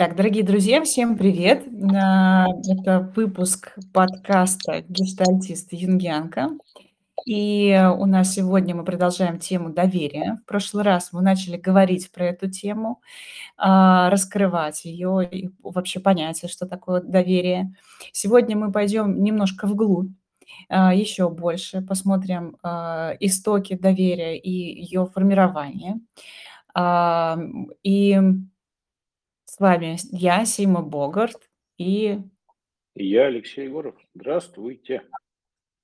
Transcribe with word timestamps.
Так, 0.00 0.14
дорогие 0.14 0.44
друзья, 0.44 0.80
всем 0.84 1.18
привет! 1.18 1.64
На 1.72 2.46
это 2.68 3.12
выпуск 3.16 3.74
подкаста 3.92 4.84
"Гештальтист 4.88 5.72
Юнгианка". 5.72 6.50
И 7.26 7.76
у 7.98 8.06
нас 8.06 8.34
сегодня 8.34 8.74
мы 8.76 8.84
продолжаем 8.84 9.38
тему 9.40 9.70
доверия. 9.70 10.40
В 10.44 10.48
прошлый 10.48 10.84
раз 10.84 11.10
мы 11.12 11.22
начали 11.22 11.56
говорить 11.56 12.12
про 12.12 12.26
эту 12.26 12.50
тему, 12.50 13.00
а, 13.58 14.10
раскрывать 14.10 14.84
её 14.86 15.20
и 15.22 15.50
вообще 15.62 16.00
понятие, 16.00 16.48
что 16.50 16.66
такое 16.66 17.02
доверие. 17.02 17.74
Сегодня 18.12 18.56
мы 18.56 18.72
пойдём 18.72 19.22
немножко 19.24 19.66
вглубь, 19.66 20.10
а, 20.68 20.94
ещё 20.94 21.30
больше 21.30 21.82
посмотрим, 21.82 22.56
а, 22.62 23.14
истоки 23.20 23.74
доверия 23.76 24.38
и 24.38 24.50
её 24.52 25.06
формирование. 25.06 25.96
И 27.84 28.20
с 29.50 29.58
вами 29.60 29.96
я, 30.12 30.44
Сима 30.44 30.82
Богарт, 30.82 31.48
и 31.78 32.18
И 32.96 33.06
я, 33.06 33.26
Алексей 33.26 33.64
Егоров. 33.66 33.94
Здравствуйте. 34.14 35.02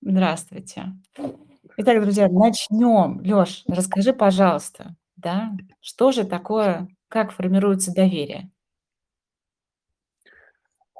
Здравствуйте. 0.02 0.92
Итак, 1.76 2.02
друзья, 2.02 2.28
начнём. 2.28 3.20
Лёш, 3.22 3.64
расскажи, 3.68 4.12
пожалуйста, 4.12 4.96
да, 5.16 5.52
что 5.80 6.12
же 6.12 6.24
такое, 6.24 6.88
как 7.08 7.32
формируется 7.32 7.92
доверие? 7.94 8.50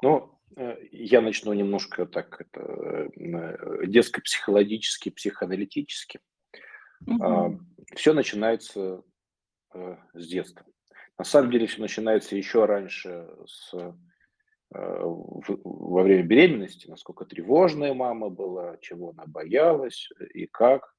Ну, 0.03 0.39
э, 0.57 0.77
я 0.93 1.21
начну 1.21 1.53
немножко 1.53 2.07
так 2.07 2.41
это, 2.41 3.09
э, 3.17 3.87
детско-психологически, 3.87 5.11
психоаналитически. 5.11 6.21
А, 7.19 7.51
Мгм. 7.51 7.67
всё 7.95 8.15
начинается, 8.15 9.03
э, 9.75 9.97
с 10.15 10.29
детства. 10.29 10.67
На 11.19 11.25
самом 11.25 11.51
деле 11.51 11.67
всё 11.67 11.81
начинается 11.83 12.35
ещё 12.37 12.67
раньше, 12.67 13.29
с 13.47 13.73
э, 13.75 13.93
во 14.75 16.03
время 16.05 16.25
беременности, 16.25 16.89
насколько 16.91 17.25
тревожная 17.27 17.95
мама 17.95 18.31
была, 18.31 18.79
чего 18.81 19.11
она 19.11 19.25
боялась 19.27 20.09
и 20.35 20.47
как. 20.47 20.95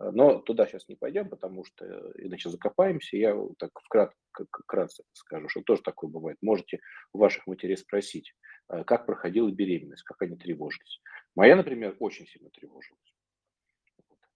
Э, 0.00 0.10
но 0.12 0.40
туда 0.40 0.66
щас 0.66 0.88
не 0.88 0.96
пойдём, 0.96 1.28
потому 1.30 1.64
что 1.64 1.84
иначе 2.18 2.50
закопаемся. 2.50 3.16
Я 3.18 3.34
так 3.58 3.70
вкрат 3.84 4.12
к 4.32 4.46
вкратце 4.64 5.04
скажу, 5.14 5.48
что 5.50 5.62
тоже 5.62 5.82
такое 5.82 6.10
бывает. 6.10 6.38
Можете 6.42 6.80
у 7.14 7.18
ваших 7.18 7.46
матерей 7.48 7.76
спросить, 7.78 8.34
э, 8.70 8.84
как 8.84 9.06
проходила 9.06 9.50
беременность, 9.50 10.04
как 10.04 10.22
они 10.22 10.36
тревожились. 10.36 11.00
Моя, 11.36 11.56
например, 11.56 11.96
очень 12.00 12.26
сильно 12.28 12.50
тревожилась. 12.50 13.14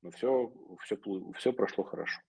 Но 0.03 0.11
всё 0.12 0.97
пл 0.97 1.33
всё 1.39 1.53
прошло 1.53 1.84
хорошо. 1.84 2.20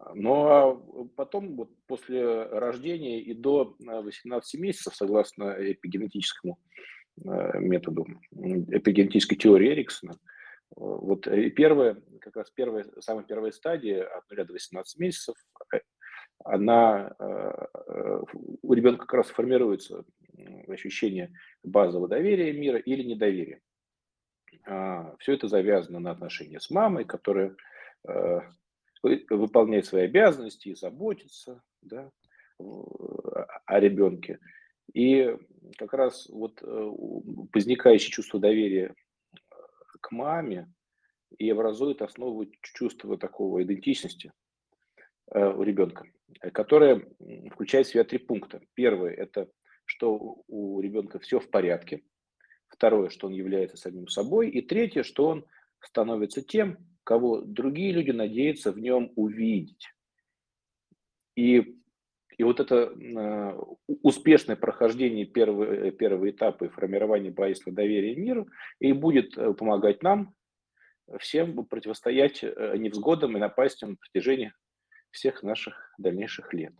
Ам, 0.00 0.20
ну, 0.20 0.32
а 0.48 0.80
потом, 1.16 1.56
вот 1.56 1.70
после 1.86 2.44
рождения 2.44 3.20
и 3.20 3.34
до, 3.34 3.76
э, 3.80 4.00
18 4.00 4.58
месяцев, 4.58 4.94
согласно 4.94 5.54
эпигенетическому, 5.58 6.58
э, 7.24 7.58
методу, 7.60 8.06
эпигенетической 8.32 9.36
теории 9.36 9.70
Эриксона, 9.72 10.14
вот, 10.76 11.26
и 11.28 11.50
первая, 11.50 11.96
как 12.20 12.36
раз 12.36 12.50
первая, 12.50 12.86
самая 13.00 13.24
первая 13.24 13.52
стадия 13.52 14.04
от 14.06 14.28
0 14.30 14.44
до 14.44 14.52
18 14.54 14.98
месяцев, 15.00 15.36
э, 15.74 15.80
она, 16.44 17.14
э, 17.20 18.22
у 18.62 18.74
ребёнка 18.74 19.02
как 19.06 19.14
раз 19.14 19.28
формируется, 19.28 20.04
ощущение 20.68 21.32
базового 21.64 22.08
доверия 22.08 22.52
мира 22.52 22.78
или 22.78 23.02
недоверия. 23.02 23.60
А, 24.66 25.16
всё 25.18 25.34
это 25.34 25.48
завязано 25.48 26.00
на 26.00 26.12
отношения 26.12 26.60
с 26.60 26.70
мамой, 26.70 27.04
которая, 27.04 27.56
э, 29.04 29.08
вы 29.30 29.36
выполняет 29.36 29.86
свои 29.86 30.04
обязанности 30.04 30.68
и 30.70 30.74
заботится, 30.74 31.62
да, 31.82 32.10
о 32.58 33.80
ребёнке. 33.80 34.38
И 34.94 35.36
как 35.78 35.94
раз 35.94 36.28
вот, 36.30 36.62
э, 36.62 36.66
возникающее 37.54 38.10
чувство 38.10 38.40
доверия 38.40 38.94
к 40.02 40.12
маме 40.12 40.72
и 41.38 41.50
образует 41.50 42.02
основу 42.02 42.46
чувства 42.62 43.18
такого 43.18 43.62
идентичности, 43.62 44.32
э, 45.32 45.48
у 45.48 45.62
ребёнка, 45.64 46.04
которое, 46.52 47.06
включает 47.52 47.86
в 47.88 47.90
себя 47.92 48.04
3 48.04 48.18
пункта. 48.18 48.62
1- 48.74 49.14
это 49.14 49.48
что 49.86 50.42
у 50.48 50.80
ребёнка 50.80 51.18
всё 51.20 51.40
в 51.40 51.50
порядке. 51.50 52.02
2- 52.68 53.10
что 53.10 53.28
он 53.28 53.34
является 53.34 53.76
самим 53.78 54.08
собой. 54.08 54.50
И 54.50 54.62
3- 54.62 55.02
что 55.04 55.26
он 55.28 55.46
становится 55.82 56.42
тем, 56.42 56.78
кого 57.10 57.40
другие 57.40 57.90
люди 57.90 58.12
надеются 58.12 58.70
в 58.70 58.78
нём 58.78 59.10
увидеть. 59.16 59.88
И 61.36 61.76
и 62.38 62.44
вот 62.44 62.60
это, 62.60 62.92
э, 62.96 63.58
успешное 64.02 64.56
прохождение 64.56 65.26
первого 65.26 65.90
первого 65.90 66.30
этапа 66.30 66.64
и 66.66 66.68
формирование 66.68 67.32
базисного 67.32 67.76
доверия 67.76 68.14
миру 68.16 68.48
и 68.78 68.92
будет, 68.92 69.36
э, 69.36 69.52
помогать 69.54 70.02
нам 70.04 70.34
всем 71.20 71.66
противостоять, 71.66 72.44
э, 72.44 72.76
невзгодам 72.78 73.36
и 73.36 73.40
напастям 73.40 73.90
на 73.90 73.96
протяжении 73.96 74.52
всех 75.10 75.42
наших 75.42 75.92
дальнейших 75.98 76.54
лет. 76.54 76.74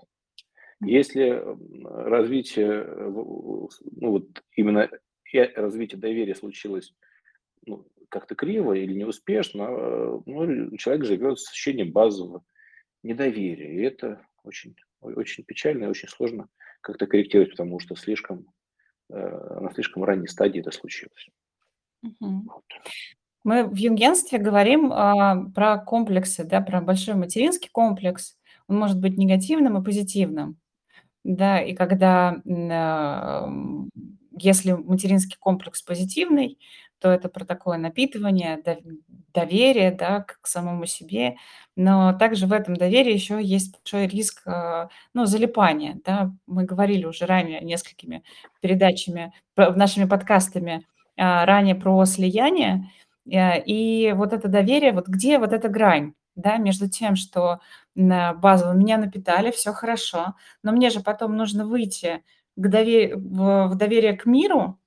Если, 0.82 1.42
развитие, 1.84 2.84
ну, 2.86 3.68
вот 4.00 4.44
именно 4.56 4.90
э 5.34 5.44
развитие 5.56 6.00
доверия 6.00 6.34
случилось, 6.36 6.94
ну, 7.66 7.86
как-то 8.10 8.34
криво 8.34 8.74
или 8.74 8.92
неуспешно, 8.94 9.62
э, 9.62 10.20
ну, 10.26 10.76
человек 10.76 11.04
живёт 11.06 11.40
с 11.40 11.50
ощущением 11.50 11.92
базового 11.92 12.42
недоверия. 13.02 13.72
И 13.72 13.82
это 13.82 14.20
очень 14.44 14.76
очень 15.00 15.44
печально 15.44 15.84
и 15.84 15.88
очень 15.88 16.08
сложно 16.08 16.48
как-то 16.80 17.06
корректировать, 17.06 17.50
потому 17.50 17.80
что 17.80 17.96
слишком, 17.96 18.46
э, 19.10 19.60
на 19.60 19.72
слишком 19.72 20.04
ранней 20.04 20.28
стадии 20.28 20.60
это 20.60 20.70
случилось. 20.70 21.28
Вот. 22.20 22.64
Мы 23.44 23.66
в 23.66 23.74
юнгенстве 23.76 24.38
говорим, 24.38 24.92
а, 24.92 25.44
про 25.54 25.78
комплексы, 25.78 26.44
да, 26.44 26.60
про 26.60 26.80
большой 26.82 27.14
материнский 27.14 27.70
комплекс. 27.70 28.36
Он 28.68 28.78
может 28.78 29.00
быть 29.00 29.16
негативным 29.16 29.78
и 29.78 29.84
позитивным. 29.84 30.58
Да, 31.24 31.60
и 31.60 31.74
когда, 31.74 32.40
ам, 32.46 33.90
если 34.32 34.72
материнский 34.72 35.36
комплекс 35.38 35.82
позитивный, 35.82 36.58
то 37.00 37.10
это 37.12 37.28
про 37.28 37.44
такое 37.46 37.78
напитывание 37.78 38.58
дов 38.64 38.78
доверия, 39.34 39.92
да, 39.92 40.22
к 40.22 40.46
самому 40.46 40.86
себе. 40.86 41.36
Но 41.76 42.12
также 42.18 42.46
в 42.48 42.52
этом 42.52 42.76
доверии 42.76 43.12
ещё 43.14 43.38
есть 43.38 43.72
большой 43.80 44.08
риск, 44.08 44.42
а, 44.46 44.88
ну, 45.14 45.26
залипания, 45.26 46.00
да. 46.04 46.32
Мы 46.48 46.64
говорили 46.64 47.04
уже 47.06 47.26
ранее 47.26 47.60
несколькими 47.62 48.24
передачами, 48.60 49.32
нашими 49.56 50.06
подкастами, 50.06 50.86
а, 51.18 51.46
ранее 51.46 51.76
про 51.76 52.04
слияние. 52.06 52.90
Э, 53.30 53.60
и 53.64 54.12
вот 54.14 54.32
это 54.32 54.48
доверие, 54.48 54.92
вот 54.92 55.08
где 55.08 55.38
вот 55.38 55.52
эта 55.52 55.68
грань, 55.68 56.14
да, 56.36 56.56
между 56.58 56.88
тем, 56.90 57.16
что 57.16 57.60
базово 57.96 58.72
меня 58.74 58.98
напитали, 58.98 59.52
всё 59.52 59.72
хорошо, 59.74 60.34
но 60.64 60.72
мне 60.72 60.90
же 60.90 61.00
потом 61.02 61.36
нужно 61.36 61.66
выйти 61.66 62.24
к 62.56 62.68
дове 62.68 63.14
в 63.16 63.68
в 63.68 63.76
доверие 63.76 64.14
к 64.16 64.26
миру. 64.26 64.79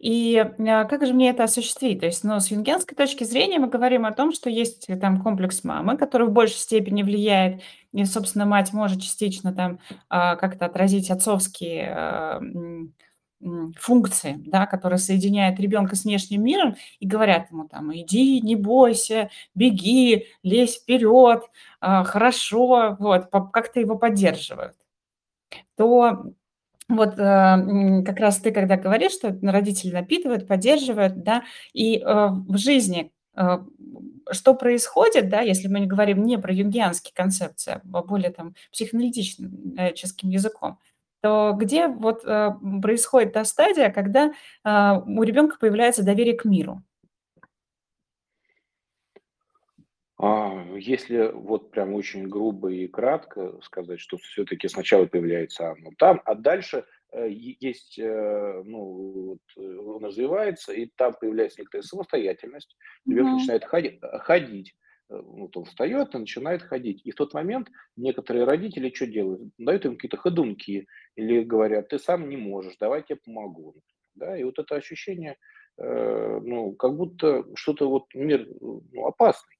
И, 0.00 0.36
а, 0.38 0.84
как 0.84 1.06
же 1.06 1.12
мне 1.14 1.30
это 1.30 1.44
осуществить? 1.44 2.00
То 2.00 2.06
есть, 2.06 2.24
ну, 2.24 2.38
с 2.40 2.50
юнгенской 2.50 2.96
точки 2.96 3.24
зрения 3.24 3.58
мы 3.58 3.68
говорим 3.68 4.04
о 4.04 4.12
том, 4.12 4.32
что 4.32 4.50
есть 4.50 4.86
там 5.00 5.22
комплекс 5.22 5.62
мамы, 5.64 5.96
который 5.96 6.26
в 6.28 6.32
большей 6.32 6.56
степени 6.58 7.02
влияет, 7.02 7.62
и, 7.92 8.04
собственно, 8.04 8.46
мать 8.46 8.72
может 8.72 9.00
частично 9.02 9.52
там, 9.52 9.78
а, 10.08 10.36
как-то 10.36 10.66
отразить 10.66 11.10
отцовские, 11.10 11.92
а, 11.96 12.40
функции, 13.76 14.36
да, 14.46 14.66
которые 14.66 14.98
соединяют 15.00 15.58
ребёнка 15.58 15.96
с 15.96 16.04
внешним 16.04 16.44
миром 16.44 16.76
и 17.00 17.06
говорят 17.08 17.50
ему 17.50 17.66
там: 17.68 17.92
"Иди, 17.94 18.40
не 18.40 18.54
бойся, 18.54 19.30
беги, 19.56 20.28
лезь 20.44 20.76
вперёд, 20.80 21.44
а, 21.80 22.04
хорошо". 22.04 22.96
Вот, 23.00 23.26
как-то 23.52 23.80
его 23.80 23.98
поддерживают. 23.98 24.74
То 25.76 26.24
вот, 26.88 27.18
м, 27.18 28.04
как 28.04 28.18
раз 28.20 28.38
ты 28.38 28.50
когда 28.52 28.76
говоришь, 28.76 29.12
что 29.12 29.36
родители 29.42 29.92
напитывают, 29.92 30.46
поддерживают, 30.48 31.22
да, 31.22 31.42
и, 31.72 32.00
а, 32.04 32.28
в 32.30 32.56
жизни, 32.58 33.12
а, 33.34 33.64
что 34.32 34.54
происходит, 34.54 35.28
да, 35.28 35.40
если 35.40 35.68
мы 35.68 35.80
не 35.80 35.86
говорим 35.86 36.24
не 36.24 36.38
про 36.38 36.52
юнгианские 36.52 37.12
концепции, 37.14 37.80
а 37.92 38.02
более 38.02 38.30
там 38.30 38.54
психоаналитичным, 38.72 39.74
э, 39.78 39.92
ческим 39.94 40.30
языком, 40.30 40.78
то 41.22 41.52
где 41.56 41.86
вот, 41.88 42.22
происходит 42.82 43.32
та 43.34 43.44
стадия, 43.44 43.90
когда, 43.90 44.32
у 44.64 45.22
ребёнка 45.22 45.56
появляется 45.60 46.02
доверие 46.04 46.34
к 46.36 46.44
миру? 46.44 46.82
А, 49.86 50.02
если 50.78 51.32
вот 51.32 51.70
прям 51.72 51.94
очень 51.94 52.28
грубо 52.28 52.70
и 52.70 52.86
кратко 52.86 53.58
сказать, 53.62 53.98
что 54.00 54.18
всё-таки 54.18 54.68
сначала 54.68 55.06
появляется 55.06 55.70
оно 55.70 55.90
там, 55.98 56.22
а 56.24 56.34
дальше, 56.36 56.84
э, 57.12 57.28
есть, 57.28 57.98
э, 57.98 58.62
ну, 58.64 59.38
вот 59.56 59.64
он 59.66 60.04
развивается, 60.04 60.72
и 60.72 60.86
там 60.96 61.14
появляется 61.20 61.60
некоторая 61.60 61.82
самостоятельность. 61.82 62.76
Ребёнок 63.08 63.32
Мгм. 63.32 63.32
начинает 63.32 63.64
ходи 63.64 63.98
ходить, 64.20 64.74
э, 65.10 65.20
вот 65.20 65.56
он 65.56 65.64
встает 65.64 66.14
и 66.14 66.18
начинает 66.18 66.62
ходить. 66.62 67.02
И 67.04 67.10
в 67.10 67.16
тот 67.16 67.34
момент 67.34 67.68
некоторые 67.96 68.44
родители 68.44 68.92
что 68.94 69.06
делают? 69.08 69.42
Дают 69.58 69.84
им 69.86 69.96
какие-то 69.96 70.18
ходунки 70.18 70.86
или 71.16 71.42
говорят, 71.42 71.88
ты 71.88 71.98
сам 71.98 72.28
не 72.28 72.36
можешь, 72.36 72.76
давай 72.78 73.04
я 73.08 73.16
помогу. 73.16 73.74
Да? 74.14 74.36
И 74.38 74.44
вот 74.44 74.58
это 74.60 74.76
ощущение, 74.76 75.36
э, 75.78 76.38
ну, 76.44 76.72
как 76.76 76.94
будто 76.96 77.44
что-то 77.56 77.88
вот 77.90 78.04
мир 78.14 78.46
ну, 78.60 79.06
опасный. 79.06 79.56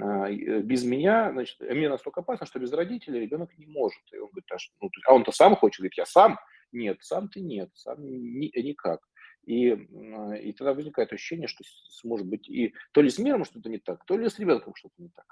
А, 0.00 0.28
э, 0.28 0.60
без 0.60 0.84
меня, 0.84 1.32
значит, 1.32 1.60
мир 1.60 1.90
настолько 1.90 2.20
опасно, 2.20 2.46
что 2.46 2.58
без 2.58 2.72
родителей 2.72 3.20
ребенок 3.20 3.56
не 3.56 3.66
может. 3.66 4.02
И 4.12 4.18
он 4.18 4.28
говорит, 4.28 4.50
а, 4.52 4.56
ну, 4.80 4.90
а 5.06 5.14
он-то 5.14 5.32
сам 5.32 5.56
хочет, 5.56 5.80
говорит, 5.80 5.98
я 5.98 6.06
сам. 6.06 6.38
Нет, 6.72 6.98
сам 7.00 7.28
ты 7.28 7.40
нет, 7.40 7.70
сам 7.74 8.04
ни, 8.04 8.50
никак. 8.60 9.00
И, 9.46 9.72
а, 9.72 10.34
и 10.34 10.52
тогда 10.52 10.74
возникает 10.74 11.12
ощущение, 11.12 11.48
что 11.48 11.64
может 12.04 12.26
быть 12.26 12.48
и 12.48 12.74
то 12.92 13.00
ли 13.00 13.08
с 13.08 13.18
миром 13.18 13.44
что-то 13.44 13.70
не 13.70 13.78
так, 13.78 14.04
то 14.04 14.16
ли 14.16 14.28
с 14.28 14.38
ребенком 14.38 14.74
что-то 14.74 14.94
не 14.98 15.08
так. 15.08 15.26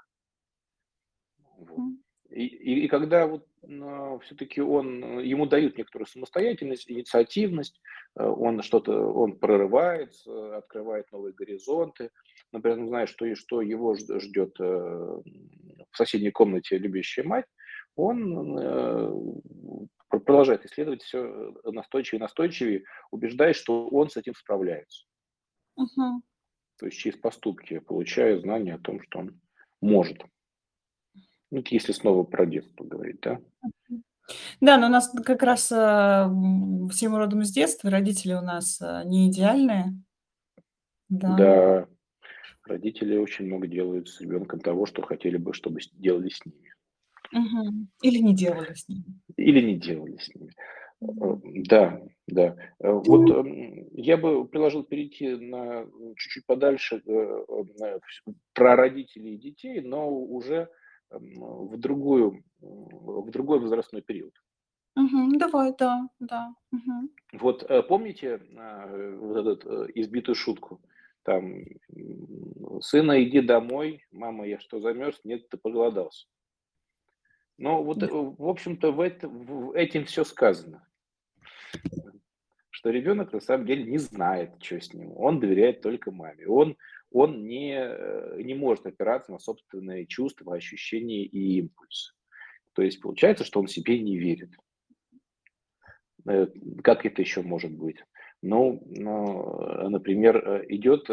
Вот. 1.57 1.93
И, 2.29 2.45
и, 2.45 2.85
и 2.85 2.87
когда 2.87 3.25
вот 3.25 3.47
э, 3.63 4.19
все-таки 4.23 4.59
он, 4.59 5.19
ему 5.19 5.45
дают 5.45 5.77
некоторую 5.77 6.07
самостоятельность, 6.07 6.91
инициативность, 6.91 7.79
э, 8.15 8.23
он 8.23 8.61
что-то, 8.63 8.91
он 8.91 9.37
прорывается, 9.37 10.57
открывает 10.57 11.09
новые 11.11 11.33
горизонты, 11.33 12.11
например, 12.51 12.79
он 12.79 12.87
знает, 12.87 13.09
что, 13.09 13.25
и 13.25 13.35
что 13.35 13.61
его 13.61 13.95
ждет 13.95 14.59
э, 14.59 14.63
в 14.63 15.97
соседней 15.97 16.31
комнате 16.31 16.77
любящая 16.77 17.25
мать, 17.25 17.45
он 17.95 18.57
э, 18.59 19.11
продолжает 20.09 20.65
исследовать 20.65 21.03
все 21.03 21.53
настойчивее 21.63 22.19
и 22.19 22.21
настойчивее, 22.21 22.83
убеждаясь, 23.11 23.55
что 23.55 23.87
он 23.87 24.09
с 24.09 24.17
этим 24.17 24.35
справляется. 24.35 25.05
Угу. 25.75 26.21
То 26.79 26.85
есть 26.85 26.97
через 26.97 27.17
поступки 27.17 27.79
получая 27.79 28.39
знание 28.39 28.75
о 28.75 28.79
том, 28.79 29.01
что 29.01 29.19
он 29.19 29.41
может. 29.81 30.23
Ну, 31.49 31.63
если 31.69 31.91
снова 31.91 32.23
про 32.23 32.45
детство 32.45 32.83
говорить, 32.83 33.21
да? 33.21 33.39
Да, 34.59 34.77
но 34.77 34.87
у 34.87 34.89
нас 34.89 35.09
как 35.25 35.41
раз 35.41 35.71
э, 35.71 36.29
всем 36.91 37.15
родом 37.15 37.41
из 37.41 37.51
детства, 37.51 37.89
родители 37.89 38.33
у 38.33 38.41
нас 38.41 38.81
э, 38.81 39.03
не 39.05 39.29
идеальные. 39.29 40.03
Да. 41.07 41.35
Да. 41.37 41.87
Родители 42.67 43.17
очень 43.17 43.45
много 43.45 43.67
делают 43.67 44.09
с 44.09 44.21
ребенком 44.21 44.59
того, 44.59 44.85
что 44.85 45.01
хотели 45.01 45.37
бы, 45.37 45.53
чтобы 45.53 45.79
делали 45.93 46.29
с 46.29 46.45
ними. 46.45 46.73
Или 48.01 48.19
не 48.19 48.35
делали 48.35 48.73
с 48.73 48.87
ними. 48.87 49.05
Или 49.37 49.61
не 49.61 49.75
делали 49.75 50.17
с 50.17 50.33
ними. 50.33 50.51
Э, 51.01 51.37
да, 51.69 52.01
да. 52.27 52.55
Э, 52.79 52.91
вот 52.91 53.29
эм, 53.29 53.87
я 53.93 54.17
бы 54.17 54.47
предложил 54.47 54.83
перейти 54.83 55.35
на 55.35 55.85
чуть-чуть 56.15 56.45
подальше 56.45 57.01
э, 57.05 57.99
про 58.53 58.75
родителей 58.75 59.35
и 59.35 59.37
детей, 59.37 59.81
но 59.81 60.09
уже 60.09 60.69
эм, 61.11 61.67
в 61.67 61.77
другую, 61.77 62.43
в 62.59 63.29
другой 63.31 63.59
возрастной 63.59 64.01
период. 64.01 64.33
Мгм. 64.95 65.37
Давай, 65.37 65.73
да, 65.77 66.09
да. 66.19 66.55
Мгм. 66.71 67.11
Вот 67.33 67.69
помните 67.87 68.41
вот 69.19 69.45
эту 69.45 69.85
избитую 69.93 70.33
шутку? 70.33 70.81
Там, 71.27 71.61
сына, 72.79 73.21
иди 73.21 73.41
домой, 73.41 74.05
мама, 74.11 74.47
я 74.47 74.61
что, 74.61 74.79
замерз? 74.79 75.19
Нет, 75.25 75.49
ты 75.49 75.57
проголодался. 75.57 76.25
Ну, 77.57 77.83
вот, 77.83 78.01
э, 78.01 78.07
в 78.09 78.47
общем-то, 78.47 78.93
в 78.93 79.01
это, 79.01 79.27
в 79.27 79.73
этим 79.75 80.05
все 80.05 80.23
сказано. 80.23 80.87
Что 82.69 82.91
ребенок 82.91 83.33
на 83.33 83.41
самом 83.41 83.65
деле 83.65 83.83
не 83.83 83.97
знает, 83.97 84.51
что 84.63 84.79
с 84.79 84.93
ним. 84.93 85.11
Он 85.17 85.41
доверяет 85.41 85.81
только 85.81 86.11
маме. 86.11 86.47
Он, 86.47 86.77
он 87.11 87.45
не, 87.45 87.75
э, 87.77 88.41
не 88.41 88.53
может 88.53 88.85
опираться 88.85 89.33
на 89.33 89.39
собственные 89.39 90.05
чувства, 90.05 90.55
ощущения 90.55 91.25
и 91.25 91.57
импульсы. 91.59 92.13
То 92.71 92.83
есть 92.83 93.01
получается, 93.01 93.43
что 93.43 93.59
он 93.59 93.67
себе 93.67 93.99
не 93.99 94.17
верит. 94.17 94.51
Э, 96.25 96.47
как 96.81 97.05
это 97.05 97.21
еще 97.21 97.41
может 97.41 97.73
быть? 97.73 97.97
Ну, 98.41 98.83
ну 98.85 99.89
например, 99.89 100.65
идет 100.69 101.09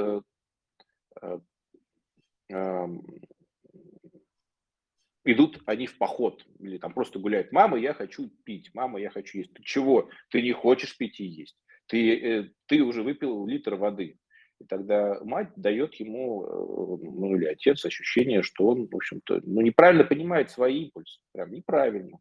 идут 5.25 5.63
они 5.67 5.87
в 5.87 5.97
поход, 5.99 6.45
или 6.59 6.79
там 6.79 6.93
просто 6.93 7.19
гуляют. 7.19 7.53
Мама, 7.53 7.79
я 7.79 7.95
хочу 7.95 8.31
пить, 8.45 8.71
мама, 8.75 9.01
я 9.01 9.11
хочу 9.11 9.39
есть. 9.39 9.53
Ты 9.55 9.63
чего? 9.63 10.11
Ты 10.31 10.43
не 10.43 10.53
хочешь 10.53 10.97
пить 10.97 11.21
и 11.21 11.25
есть. 11.25 11.57
Ты, 11.87 12.17
э, 12.17 12.51
ты 12.67 12.83
уже 12.83 13.03
выпил 13.03 13.47
литр 13.47 13.75
воды. 13.75 14.19
И 14.61 14.65
тогда 14.65 15.19
мать 15.25 15.51
дает 15.57 15.95
ему, 15.95 16.45
э, 16.45 16.49
ну 17.03 17.37
или 17.37 17.47
отец, 17.47 17.85
ощущение, 17.85 18.43
что 18.43 18.69
он, 18.69 18.87
в 18.87 18.95
общем-то, 18.95 19.41
ну 19.45 19.61
неправильно 19.61 20.05
понимает 20.05 20.51
свои 20.51 20.85
импульсы. 20.85 21.21
Прям 21.33 21.51
неправильно. 21.51 22.19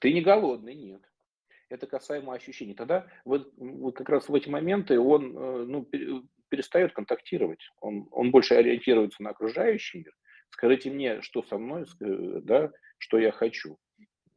Ты 0.00 0.12
не 0.12 0.22
голодный, 0.22 0.74
нет. 0.74 1.02
Это 1.70 1.86
касаемо 1.86 2.34
ощущений. 2.34 2.74
Тогда 2.74 3.06
вот, 3.24 3.52
вот 3.56 3.96
как 3.96 4.08
раз 4.08 4.28
в 4.28 4.34
эти 4.34 4.48
моменты 4.48 4.98
он 5.00 5.36
э, 5.36 5.64
ну, 5.66 5.88
перестает 6.48 6.92
контактировать. 6.92 7.60
Он, 7.80 8.08
он 8.10 8.30
больше 8.30 8.54
ориентируется 8.54 9.22
на 9.22 9.30
окружающий 9.30 9.98
мир, 9.98 10.12
Скажите 10.50 10.90
мне, 10.90 11.22
что 11.22 11.42
со 11.44 11.58
мной, 11.58 11.86
да, 12.00 12.70
что 12.98 13.18
я 13.18 13.32
хочу. 13.32 13.78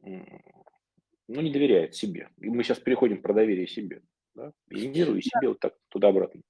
Ну, 0.00 1.40
не 1.40 1.50
доверяет 1.50 1.94
себе. 1.94 2.28
И 2.38 2.48
мы 2.48 2.62
сейчас 2.62 2.78
переходим 2.78 3.20
про 3.20 3.34
доверие 3.34 3.66
себе. 3.66 4.02
Да? 4.34 4.52
И 4.70 4.86
миру, 4.86 5.16
и 5.16 5.22
себе 5.22 5.48
вот 5.48 5.60
так 5.60 5.74
туда-обратно. 5.88 6.42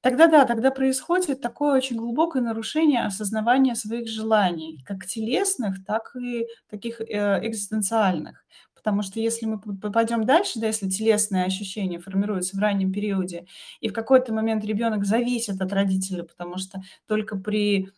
Тогда 0.00 0.26
да, 0.26 0.44
тогда 0.44 0.70
происходит 0.70 1.40
такое 1.40 1.76
очень 1.76 1.96
глубокое 1.96 2.42
нарушение 2.42 3.04
осознавания 3.04 3.74
своих 3.74 4.08
желаний, 4.08 4.82
как 4.84 5.06
телесных, 5.06 5.84
так 5.84 6.14
и 6.16 6.46
таких 6.68 7.00
э, 7.00 7.40
экзистенциальных. 7.46 8.44
Потому 8.86 9.02
что 9.02 9.18
если 9.18 9.46
мы 9.46 9.58
попадем 9.58 10.24
дальше, 10.24 10.60
да, 10.60 10.68
если 10.68 10.88
телесные 10.88 11.44
ощущения 11.44 11.98
формируются 11.98 12.56
в 12.56 12.60
раннем 12.60 12.92
периоде, 12.92 13.44
и 13.80 13.88
в 13.88 13.92
какой-то 13.92 14.32
момент 14.32 14.64
ребенок 14.64 15.04
зависит 15.04 15.60
от 15.60 15.72
родителей, 15.72 16.22
потому 16.22 16.56
что 16.56 16.80
только 17.08 17.36
при 17.36 17.88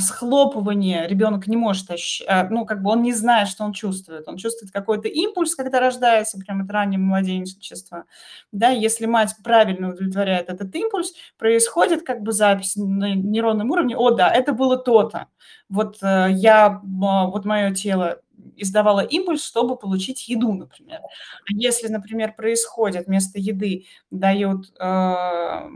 схлопывание 0.00 1.06
ребенок 1.06 1.46
не 1.46 1.56
может 1.56 1.86
а, 2.26 2.48
ну, 2.50 2.66
как 2.66 2.82
бы 2.82 2.90
он 2.90 3.02
не 3.02 3.12
знает, 3.12 3.46
что 3.46 3.62
он 3.62 3.72
чувствует. 3.72 4.26
Он 4.26 4.36
чувствует 4.36 4.72
какой-то 4.72 5.06
импульс, 5.06 5.54
когда 5.54 5.78
рождается, 5.78 6.36
прям 6.40 6.62
от 6.62 6.70
раннего 6.72 7.00
младенчества. 7.00 8.06
Да, 8.50 8.70
если 8.70 9.06
мать 9.06 9.36
правильно 9.44 9.90
удовлетворяет 9.90 10.50
этот 10.50 10.74
импульс, 10.74 11.14
происходит 11.38 12.02
как 12.02 12.22
бы 12.22 12.32
запись 12.32 12.74
на 12.74 13.14
нейронном 13.14 13.70
уровне, 13.70 13.96
о, 13.96 14.10
да, 14.10 14.30
это 14.30 14.52
было 14.52 14.76
то-то. 14.76 15.28
Вот 15.68 15.98
э, 16.02 16.26
я, 16.32 16.80
вот 16.82 17.44
мое 17.44 17.72
тело 17.72 18.18
издавало 18.56 19.00
импульс, 19.00 19.44
чтобы 19.44 19.76
получить 19.76 20.28
еду, 20.28 20.52
например. 20.52 21.00
Если, 21.48 21.88
например, 21.88 22.34
происходит 22.34 23.06
вместо 23.06 23.38
еды, 23.38 23.86
дают 24.10 24.72
э, 24.78 25.68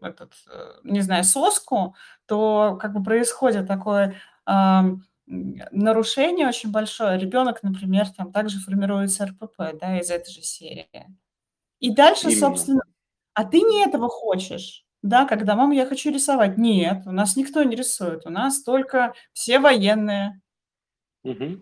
этот, 0.00 0.32
э, 0.50 0.80
не 0.84 1.00
знаю, 1.00 1.24
соску, 1.24 1.94
то 2.26 2.78
как 2.80 2.92
бы 2.92 3.02
происходит 3.02 3.66
такое 3.66 4.16
э, 4.46 4.80
нарушение 5.26 6.48
очень 6.48 6.70
большое. 6.70 7.18
Ребенок, 7.18 7.62
например, 7.62 8.08
там 8.10 8.32
также 8.32 8.58
формируется 8.60 9.26
РПП, 9.26 9.78
да, 9.80 9.98
из 9.98 10.10
этой 10.10 10.32
же 10.32 10.42
серии. 10.42 10.88
И 11.80 11.94
дальше, 11.94 12.28
Именно. 12.28 12.40
собственно, 12.40 12.82
а 13.34 13.44
ты 13.44 13.60
не 13.60 13.84
этого 13.84 14.08
хочешь, 14.08 14.84
да, 15.02 15.26
когда 15.26 15.54
мама, 15.54 15.74
я 15.74 15.86
хочу 15.86 16.10
рисовать. 16.10 16.58
Нет, 16.58 17.02
у 17.06 17.12
нас 17.12 17.36
никто 17.36 17.62
не 17.62 17.76
рисует, 17.76 18.26
у 18.26 18.30
нас 18.30 18.62
только 18.62 19.14
все 19.32 19.58
военные. 19.58 20.40
Угу. 21.24 21.60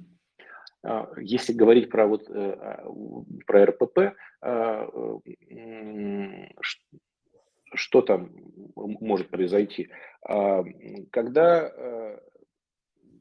Если 1.18 1.52
говорить 1.52 1.90
про 1.90 2.06
вот 2.06 2.30
э, 2.30 2.32
а, 2.32 2.86
про 3.46 3.66
РПП, 3.66 4.14
а, 4.40 4.88
что 7.74 8.02
там 8.02 8.30
может 8.74 9.28
произойти? 9.28 9.90
Когда 10.22 11.68
э, 11.68 12.18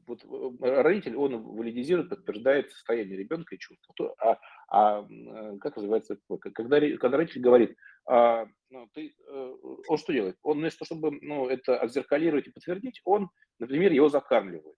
вот 0.06 0.24
э, 0.24 0.82
родитель, 0.82 1.16
он 1.16 1.42
валидизирует, 1.42 2.08
подтверждает 2.08 2.70
состояние 2.70 3.16
ребенка 3.16 3.54
и 3.54 3.58
чувства. 3.58 4.14
А, 4.18 4.38
а 4.68 5.06
э, 5.08 5.58
как 5.58 5.76
называется, 5.76 6.18
когда, 6.54 6.80
когда 6.98 7.16
родитель 7.16 7.40
говорит, 7.40 7.76
а, 8.08 8.46
ну, 8.70 8.88
ты, 8.94 9.14
он 9.88 9.98
что 9.98 10.12
делает? 10.12 10.36
Он 10.42 10.58
вместо 10.58 10.84
того, 10.84 10.86
чтобы 10.86 11.18
ну, 11.22 11.48
это 11.48 11.78
отзеркалировать 11.78 12.46
и 12.46 12.52
подтвердить, 12.52 13.00
он, 13.04 13.30
например, 13.58 13.92
его 13.92 14.08
закармливает. 14.08 14.76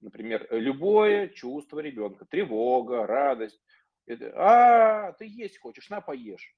Например, 0.00 0.46
любое 0.50 1.28
чувство 1.28 1.78
ребенка, 1.78 2.26
тревога, 2.28 3.06
радость. 3.06 3.60
Это, 4.06 4.32
а, 4.36 5.12
ты 5.12 5.26
есть 5.26 5.58
хочешь, 5.58 5.88
на 5.88 6.00
поешь. 6.00 6.54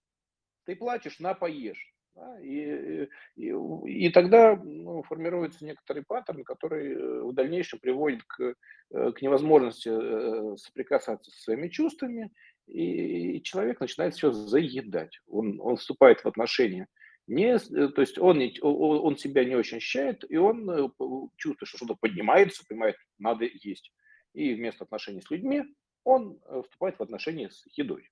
Ты 0.64 0.74
плачешь, 0.74 1.20
на 1.20 1.34
поешь. 1.34 1.94
И, 2.42 3.08
и, 3.36 3.52
и 3.86 4.10
тогда 4.10 4.56
ну, 4.56 5.02
формируется 5.02 5.64
некоторый 5.64 6.02
паттерн, 6.02 6.44
который 6.44 6.94
э, 6.94 7.22
в 7.22 7.34
дальнейшем 7.34 7.78
приводит 7.78 8.22
к, 8.24 8.54
э, 8.90 9.12
к 9.12 9.20
невозможности 9.20 9.90
э, 9.92 10.56
соприкасаться 10.56 11.30
со 11.30 11.42
своими 11.42 11.68
чувствами, 11.68 12.32
и, 12.66 13.36
и 13.36 13.42
человек 13.42 13.80
начинает 13.80 14.14
все 14.14 14.32
заедать. 14.32 15.20
Он, 15.26 15.60
он 15.60 15.76
вступает 15.76 16.20
в 16.20 16.26
отношения 16.26 16.88
Не, 17.26 17.56
э, 17.56 17.88
то 17.88 18.00
есть 18.00 18.18
он 18.18 18.40
он 18.60 19.16
себя 19.16 19.44
не 19.44 19.56
очень 19.56 19.78
ощущает, 19.78 20.24
и 20.28 20.36
он, 20.36 20.68
э, 20.70 20.88
чувствует, 21.36 21.68
что 21.68 21.78
что-то 21.78 21.94
поднимается, 21.94 22.64
понимает, 22.68 22.96
надо 23.18 23.44
есть. 23.44 23.92
И 24.34 24.54
вместо 24.54 24.84
отношений 24.84 25.22
с 25.22 25.30
людьми 25.30 25.64
он, 26.04 26.40
э, 26.46 26.62
вступает 26.62 26.98
в 26.98 27.02
отношения 27.02 27.50
с 27.50 27.66
едой. 27.76 28.10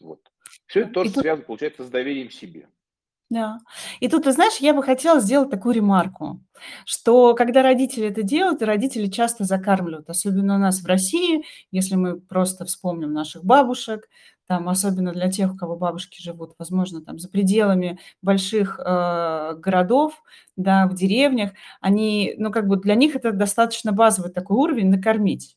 Вот. 0.00 0.20
Да. 0.74 0.80
это 0.80 0.90
И 0.90 0.92
тоже 0.92 1.12
тут 1.12 1.22
связано, 1.22 1.46
получается, 1.46 1.84
с 1.84 1.90
доверием 1.90 2.30
себе. 2.30 2.68
Да. 3.30 3.58
И 4.00 4.08
тут, 4.08 4.24
ты 4.24 4.32
знаешь, 4.32 4.56
я 4.60 4.72
бы 4.72 4.82
хотела 4.82 5.20
сделать 5.20 5.50
такую 5.50 5.74
ремарку, 5.74 6.40
что 6.86 7.34
когда 7.34 7.62
родители 7.62 8.06
это 8.08 8.22
делают, 8.22 8.62
родители 8.62 9.06
часто 9.06 9.44
закармливают, 9.44 10.08
особенно 10.08 10.54
у 10.54 10.58
нас 10.58 10.80
в 10.80 10.86
России, 10.86 11.44
если 11.70 11.94
мы 11.96 12.18
просто 12.18 12.64
вспомним 12.64 13.12
наших 13.12 13.44
бабушек, 13.44 14.08
там, 14.46 14.66
особенно 14.70 15.12
для 15.12 15.30
тех, 15.30 15.52
у 15.52 15.56
кого 15.58 15.76
бабушки 15.76 16.22
живут, 16.22 16.54
возможно, 16.58 17.02
там 17.02 17.18
за 17.18 17.28
пределами 17.28 17.98
больших, 18.22 18.80
э, 18.82 19.54
городов, 19.58 20.22
да, 20.56 20.86
в 20.86 20.94
деревнях, 20.94 21.50
они, 21.82 22.34
ну, 22.38 22.50
как 22.50 22.66
бы 22.66 22.78
для 22.78 22.94
них 22.94 23.14
это 23.14 23.32
достаточно 23.32 23.92
базовый 23.92 24.30
такой 24.32 24.56
уровень- 24.56 24.88
накормить. 24.88 25.54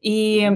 И 0.00 0.48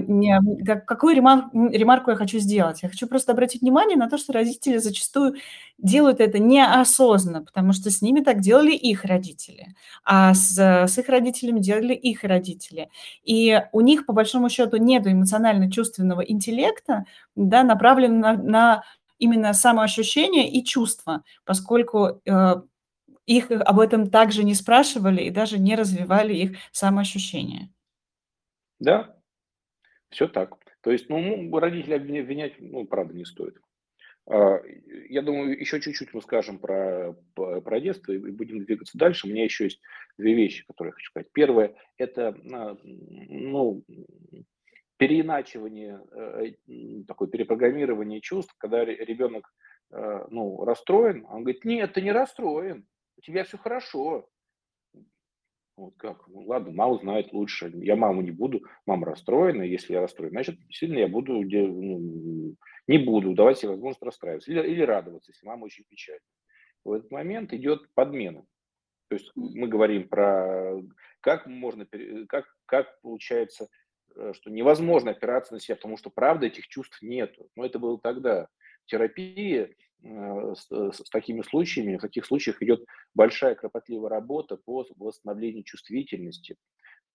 какую 0.87 1.15
ремар 1.15 1.45
ремарку 1.53 2.11
я 2.11 2.15
хочу 2.17 2.39
сделать? 2.39 2.81
Я 2.83 2.89
хочу 2.89 3.07
просто 3.07 3.31
обратить 3.33 3.61
внимание 3.61 3.97
на 3.97 4.09
то, 4.09 4.17
что 4.17 4.33
родители 4.33 4.77
зачастую 4.77 5.35
делают 5.77 6.19
это 6.21 6.39
неосознанно, 6.39 7.43
потому 7.43 7.73
что 7.73 7.89
с 7.91 8.01
ними 8.01 8.21
так 8.21 8.39
делали 8.41 8.71
их 8.73 9.03
родители, 9.05 9.67
а 10.05 10.33
с 10.33 10.57
с 10.57 10.97
их 10.97 11.09
родителями 11.09 11.59
делали 11.59 11.93
их 11.93 12.23
родители. 12.23 12.89
И 13.23 13.61
у 13.73 13.81
них, 13.81 14.05
по 14.05 14.13
большому 14.13 14.49
счету, 14.49 14.77
нету 14.77 15.09
эмоционально-чувственного 15.11 16.21
интеллекта, 16.21 17.05
да, 17.35 17.63
направленного 17.63 18.33
на 18.37 18.43
на 18.43 18.83
именно 19.19 19.53
самоощущение 19.53 20.49
и 20.51 20.63
чувства, 20.63 21.23
поскольку, 21.45 22.21
э, 22.25 22.55
их 23.25 23.51
об 23.51 23.79
этом 23.79 24.09
также 24.09 24.43
не 24.43 24.55
спрашивали 24.55 25.23
и 25.23 25.29
даже 25.31 25.59
не 25.59 25.75
развивали 25.75 26.33
их 26.35 26.57
самоощущение. 26.73 27.69
Да, 28.79 29.15
всё 30.13 30.27
так. 30.29 30.55
То 30.81 30.91
есть, 30.91 31.09
ну, 31.09 31.17
м, 31.19 31.55
родителей 31.55 31.95
обвиня 31.97 32.21
обвинять, 32.21 32.53
ну, 32.59 32.85
правда, 32.87 33.13
не 33.15 33.25
стоит. 33.25 33.57
А, 34.27 34.59
я 35.09 35.21
думаю, 35.23 35.59
еще 35.59 35.81
чуть-чуть 35.81 36.13
мы 36.13 36.21
скажем 36.21 36.59
про 36.59 37.15
про 37.35 37.79
детство 37.81 38.13
и 38.13 38.19
будем 38.19 38.65
двигаться 38.65 38.97
дальше. 38.97 39.27
У 39.27 39.31
меня 39.31 39.43
еще 39.45 39.65
есть 39.65 39.81
2 40.17 40.35
вещи, 40.35 40.65
которые 40.67 40.91
я 40.91 40.93
хочу 40.95 41.09
сказать. 41.11 41.29
1- 41.33 41.75
это, 41.97 42.35
на 42.43 42.77
ну, 42.83 43.83
переиначивание, 44.97 46.01
э, 46.13 46.53
такое 47.07 47.29
перепрограммирование 47.29 48.21
чувств, 48.21 48.55
когда 48.59 48.85
ре 48.85 48.95
ребенок, 49.05 49.53
э, 49.93 50.25
ну, 50.31 50.65
расстроен, 50.65 51.25
он 51.29 51.43
говорит: 51.43 51.65
"Нет, 51.65 51.93
ты 51.93 52.01
не 52.03 52.11
расстроен, 52.13 52.87
у 53.17 53.21
тебя 53.21 53.43
всё 53.45 53.57
хорошо". 53.59 54.27
Вот 55.75 55.95
как? 55.97 56.27
Ну 56.27 56.41
ладно, 56.41 56.71
мама 56.71 56.97
знает 56.99 57.33
лучше. 57.33 57.71
Я 57.75 57.95
маму 57.95 58.21
не 58.21 58.31
буду. 58.31 58.63
Мама 58.85 59.07
расстроена. 59.07 59.63
Если 59.63 59.93
я 59.93 60.01
расстроен, 60.01 60.31
значит, 60.31 60.57
действительно 60.67 60.99
я 60.99 61.07
буду 61.07 61.33
ну, 61.41 62.55
не 62.87 62.97
буду 62.99 63.33
давать 63.33 63.57
себе 63.57 63.69
возможность 63.69 64.03
расстраиваться 64.03 64.51
или 64.51 64.61
или 64.67 64.81
радоваться, 64.81 65.31
если 65.31 65.45
мама 65.45 65.65
очень 65.65 65.85
печальна. 65.89 66.21
В 66.83 66.91
этот 66.91 67.09
момент 67.11 67.53
идет 67.53 67.91
подмена. 67.95 68.45
То 69.09 69.15
есть 69.15 69.31
мы 69.35 69.67
говорим 69.67 70.07
про 70.07 70.79
как 71.21 71.47
можно 71.47 71.87
как 72.27 72.45
как 72.65 73.01
получается, 73.01 73.67
э, 74.15 74.33
что 74.33 74.51
невозможно 74.51 75.11
опираться 75.11 75.53
на 75.53 75.59
себя, 75.59 75.75
потому 75.75 75.97
что, 75.97 76.09
правда, 76.09 76.45
этих 76.45 76.67
чувств 76.67 77.01
нету. 77.01 77.49
Но 77.55 77.65
это 77.65 77.79
было 77.79 77.99
тогда. 77.99 78.47
Э, 78.91 79.69
с 80.03 80.67
с 80.71 81.09
такими 81.11 81.41
случаями, 81.41 81.97
в 81.97 82.01
таких 82.01 82.25
случаях 82.25 82.61
идет 82.61 82.85
большая 83.15 83.55
кропотливая 83.55 84.09
работа 84.09 84.57
по 84.57 84.85
восстановлению 84.97 85.63
чувствительности, 85.63 86.57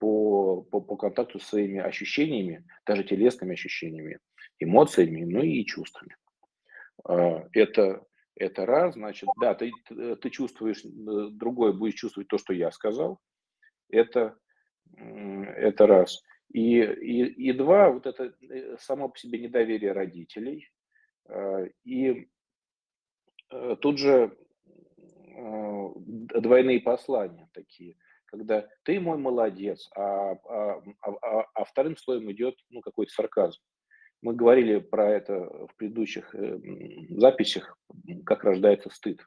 по 0.01 0.63
по 0.63 0.81
по 0.81 0.97
контакту 0.97 1.41
со 1.41 1.49
своими 1.49 1.81
ощущениями, 1.81 2.65
даже 2.87 3.05
телесными 3.05 3.55
ощущениями, 3.55 4.19
эмоциями, 4.61 5.25
ну 5.25 5.43
и 5.43 5.65
чувствами. 5.67 6.17
А, 7.05 7.45
это 7.55 8.05
это 8.37 8.67
раз. 8.67 8.95
Значит, 8.95 9.29
да, 9.41 9.55
ты 9.55 9.73
т 9.89 10.17
ты 10.17 10.31
чувствуешь, 10.31 10.85
н 10.85 11.37
другой 11.39 11.73
будет 11.77 11.97
чувствовать 11.97 12.29
то, 12.29 12.39
что 12.39 12.55
я 12.55 12.73
сказал. 12.73 13.21
Это, 13.91 14.37
это 14.97 15.87
раз. 15.89 16.23
И 16.53 16.81
и 16.83 17.25
и 17.51 17.53
2, 17.53 17.91
вот 17.93 18.07
это, 18.07 18.35
э, 18.51 18.77
само 18.81 19.09
по 19.11 19.19
себе 19.19 19.41
недоверие 19.41 19.93
родителей. 19.93 20.69
А, 21.29 21.65
и, 21.85 22.09
э, 22.11 22.27
тут 23.81 23.99
же, 23.99 24.37
э, 25.37 25.89
двойные 26.41 26.81
послания 26.81 27.49
такие, 27.53 27.97
когда 28.27 28.69
ты 28.85 29.01
мой 29.01 29.19
молодец, 29.19 29.89
а 29.97 30.33
а 30.33 30.83
а 31.03 31.11
а 31.23 31.47
а 31.55 31.65
вторым 31.65 31.97
слоем 31.97 32.31
идет, 32.33 32.57
ну, 32.71 32.81
какой-то 32.81 33.13
сарказм. 33.13 33.61
Мы 34.21 34.35
говорили 34.35 34.79
про 34.81 35.11
это 35.11 35.45
в 35.69 35.77
предыдущих, 35.77 36.35
э, 36.35 36.59
записях, 37.11 37.79
как 38.27 38.45
рождается 38.45 38.91
стыд. 38.91 39.21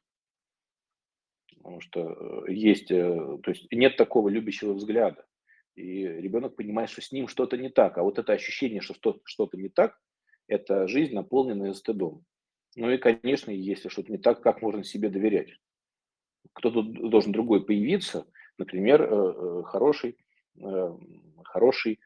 Потому 1.58 1.80
что, 1.82 2.46
э, 2.48 2.54
есть, 2.54 2.92
э, 2.92 3.38
то 3.44 3.52
есть 3.52 3.72
нет 3.72 3.96
такого 3.96 4.30
любящего 4.30 4.74
взгляда, 4.74 5.26
и 5.76 6.04
ребенок 6.06 6.56
понимает, 6.56 6.90
что 6.90 7.02
с 7.02 7.12
ним 7.12 7.28
что-то 7.28 7.58
не 7.58 7.70
так. 7.70 7.98
А 7.98 8.04
вот 8.04 8.20
это 8.20 8.34
ощущение, 8.34 8.82
что 8.82 8.96
что-то 9.24 9.58
не 9.58 9.70
так- 9.70 9.98
это 10.48 10.88
жизнь, 10.88 11.14
наполненная 11.14 11.74
стыдом. 11.74 12.26
Ну 12.76 12.90
и, 12.90 12.98
конечно, 12.98 13.52
если 13.52 13.90
что-то 13.90 14.12
не 14.12 14.18
так, 14.18 14.42
как 14.42 14.62
можно 14.62 14.84
себе 14.84 15.10
доверять? 15.10 15.50
Кто-то 16.54 16.84
должен 16.84 17.32
другой 17.32 17.66
появиться, 17.66 18.28
например, 18.58 19.02
э, 19.02 19.08
э, 19.08 19.64
хороший, 19.66 20.18
э, 20.60 20.98
хороший, 21.46 22.00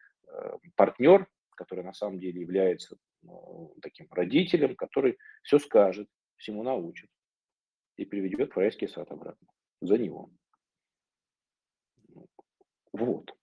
партнер, 0.76 1.28
который 1.56 1.86
на 1.86 1.94
самом 1.94 2.20
деле 2.20 2.42
является, 2.42 2.98
ну, 3.22 3.74
таким 3.82 4.08
родителем, 4.12 4.76
который 4.76 5.18
всё 5.44 5.60
скажет, 5.60 6.10
всему 6.36 6.62
научит 6.64 7.10
и 7.98 8.06
приведет 8.06 8.54
в 8.54 8.58
райский 8.58 8.88
сад 8.88 9.12
обратно 9.12 9.48
за 9.82 9.98
него. 9.98 10.30
Вот. 12.92 13.34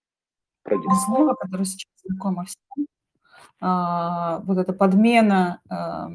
Про 0.63 0.75
детство. 0.77 1.15
Слово, 1.15 1.35
которое 1.35 1.65
сейчас 1.65 1.91
знакомо 2.05 2.45
всем. 2.45 2.87
А, 3.61 4.39
вот 4.41 4.57
эта 4.57 4.73
подмена, 4.73 5.61
по 5.69 6.09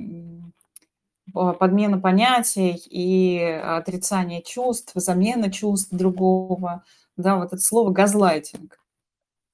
подмена 1.33 1.99
понятий 2.01 2.81
и 2.91 3.41
отрицание 3.41 4.43
чувств, 4.43 4.93
замена 4.95 5.51
чувств 5.51 5.93
другого. 5.93 6.85
Да, 7.17 7.37
вот 7.37 7.53
это 7.53 7.59
слово 7.59 7.91
газлайтинг, 7.91 8.79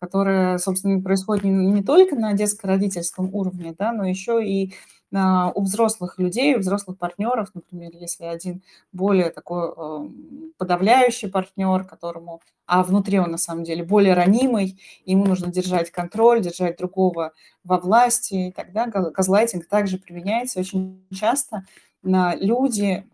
которое, 0.04 0.58
собственно, 0.58 1.00
происходит 1.02 1.44
не 1.44 1.50
не 1.50 1.82
только 1.82 2.14
на 2.16 2.34
детско-родительском 2.34 3.34
уровне, 3.34 3.74
да, 3.78 3.92
но 3.92 4.04
еще 4.06 4.44
и, 4.44 4.74
у 5.12 5.62
взрослых 5.62 6.18
людей, 6.18 6.56
у 6.56 6.58
взрослых 6.58 6.98
партнеров. 6.98 7.48
Например, 7.54 7.90
если 7.94 8.24
один 8.24 8.62
более 8.92 9.30
такой, 9.30 9.72
ам, 9.76 10.52
подавляющий 10.58 11.30
партнер, 11.30 11.84
которому 11.84 12.40
а 12.66 12.82
внутри 12.82 13.18
он 13.18 13.30
на 13.30 13.38
самом 13.38 13.64
деле 13.64 13.84
более 13.84 14.14
ранимый, 14.14 14.80
ему 15.04 15.24
нужно 15.26 15.52
держать 15.52 15.90
контроль, 15.90 16.40
держать 16.40 16.78
другого 16.78 17.32
во 17.62 17.78
власти, 17.78 18.48
и 18.48 18.52
тогда 18.52 18.86
га 18.86 19.10
газлайтинг 19.10 19.66
также 19.68 19.98
применяется. 19.98 20.60
Очень 20.60 21.06
часто 21.14 21.64
на 22.02 22.34
люди, 22.34 23.06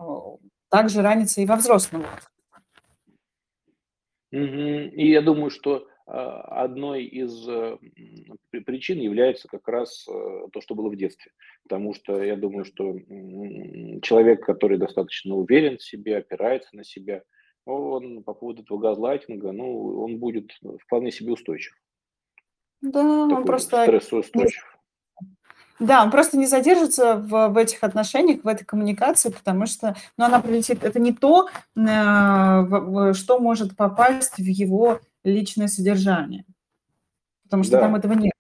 также 0.71 1.03
ранятся 1.03 1.41
и 1.41 1.47
во 1.47 1.57
взрослом. 1.57 2.05
И 4.31 5.11
я 5.11 5.21
думаю, 5.21 5.51
что, 5.51 5.87
одной 6.11 7.05
из, 7.05 7.47
при 8.51 8.61
причин 8.61 8.99
является 8.99 9.47
как 9.49 9.69
раз, 9.69 10.07
э, 10.09 10.49
то, 10.53 10.61
что 10.61 10.75
было 10.75 10.89
в 10.89 10.97
детстве. 10.97 11.31
Потому 11.63 11.95
что 11.95 12.23
я 12.23 12.37
думаю, 12.37 12.65
что, 12.65 12.99
человек, 14.03 14.45
который 14.45 14.79
достаточно 14.79 15.35
уверен 15.35 15.79
в 15.79 15.83
себе, 15.83 16.17
опирается 16.17 16.75
на 16.77 16.85
себя, 16.85 17.23
он 17.65 18.23
по 18.25 18.35
поводу 18.35 18.63
этого 18.63 18.79
газлайтинга, 18.79 19.53
ну, 19.53 20.03
он 20.03 20.19
будет 20.19 20.51
вполне 20.85 21.13
себе 21.13 21.33
устойчив. 21.33 21.75
Да, 22.81 23.01
он 23.01 23.31
Такой 23.31 23.45
просто 23.45 23.77
не 23.77 23.83
з 23.83 23.87
стрессоустойчив. 23.87 24.77
Да, 25.79 26.03
он 26.03 26.11
просто 26.11 26.37
не 26.37 26.47
задержится 26.47 27.17
в 27.17 27.49
в 27.49 27.57
этих 27.57 27.83
отношениях, 27.85 28.45
в 28.45 28.49
этой 28.49 28.65
коммуникации, 28.65 29.31
потому 29.31 29.67
что, 29.67 29.97
ну, 30.19 30.25
она 30.25 30.41
прилетит 30.41 30.85
это 30.85 30.99
не 30.99 31.13
то, 31.13 31.49
на 31.75 32.63
в 32.63 33.13
в 33.13 33.15
что 33.15 33.39
может 33.39 33.77
попасть 33.77 34.39
в 34.39 34.47
его 34.47 35.01
личное 35.25 35.69
содержание. 35.69 36.45
Потому 37.45 37.65
что 37.65 37.79
там 37.81 37.93
Да. 37.93 37.99
этого 37.99 38.13
нет. 38.15 38.33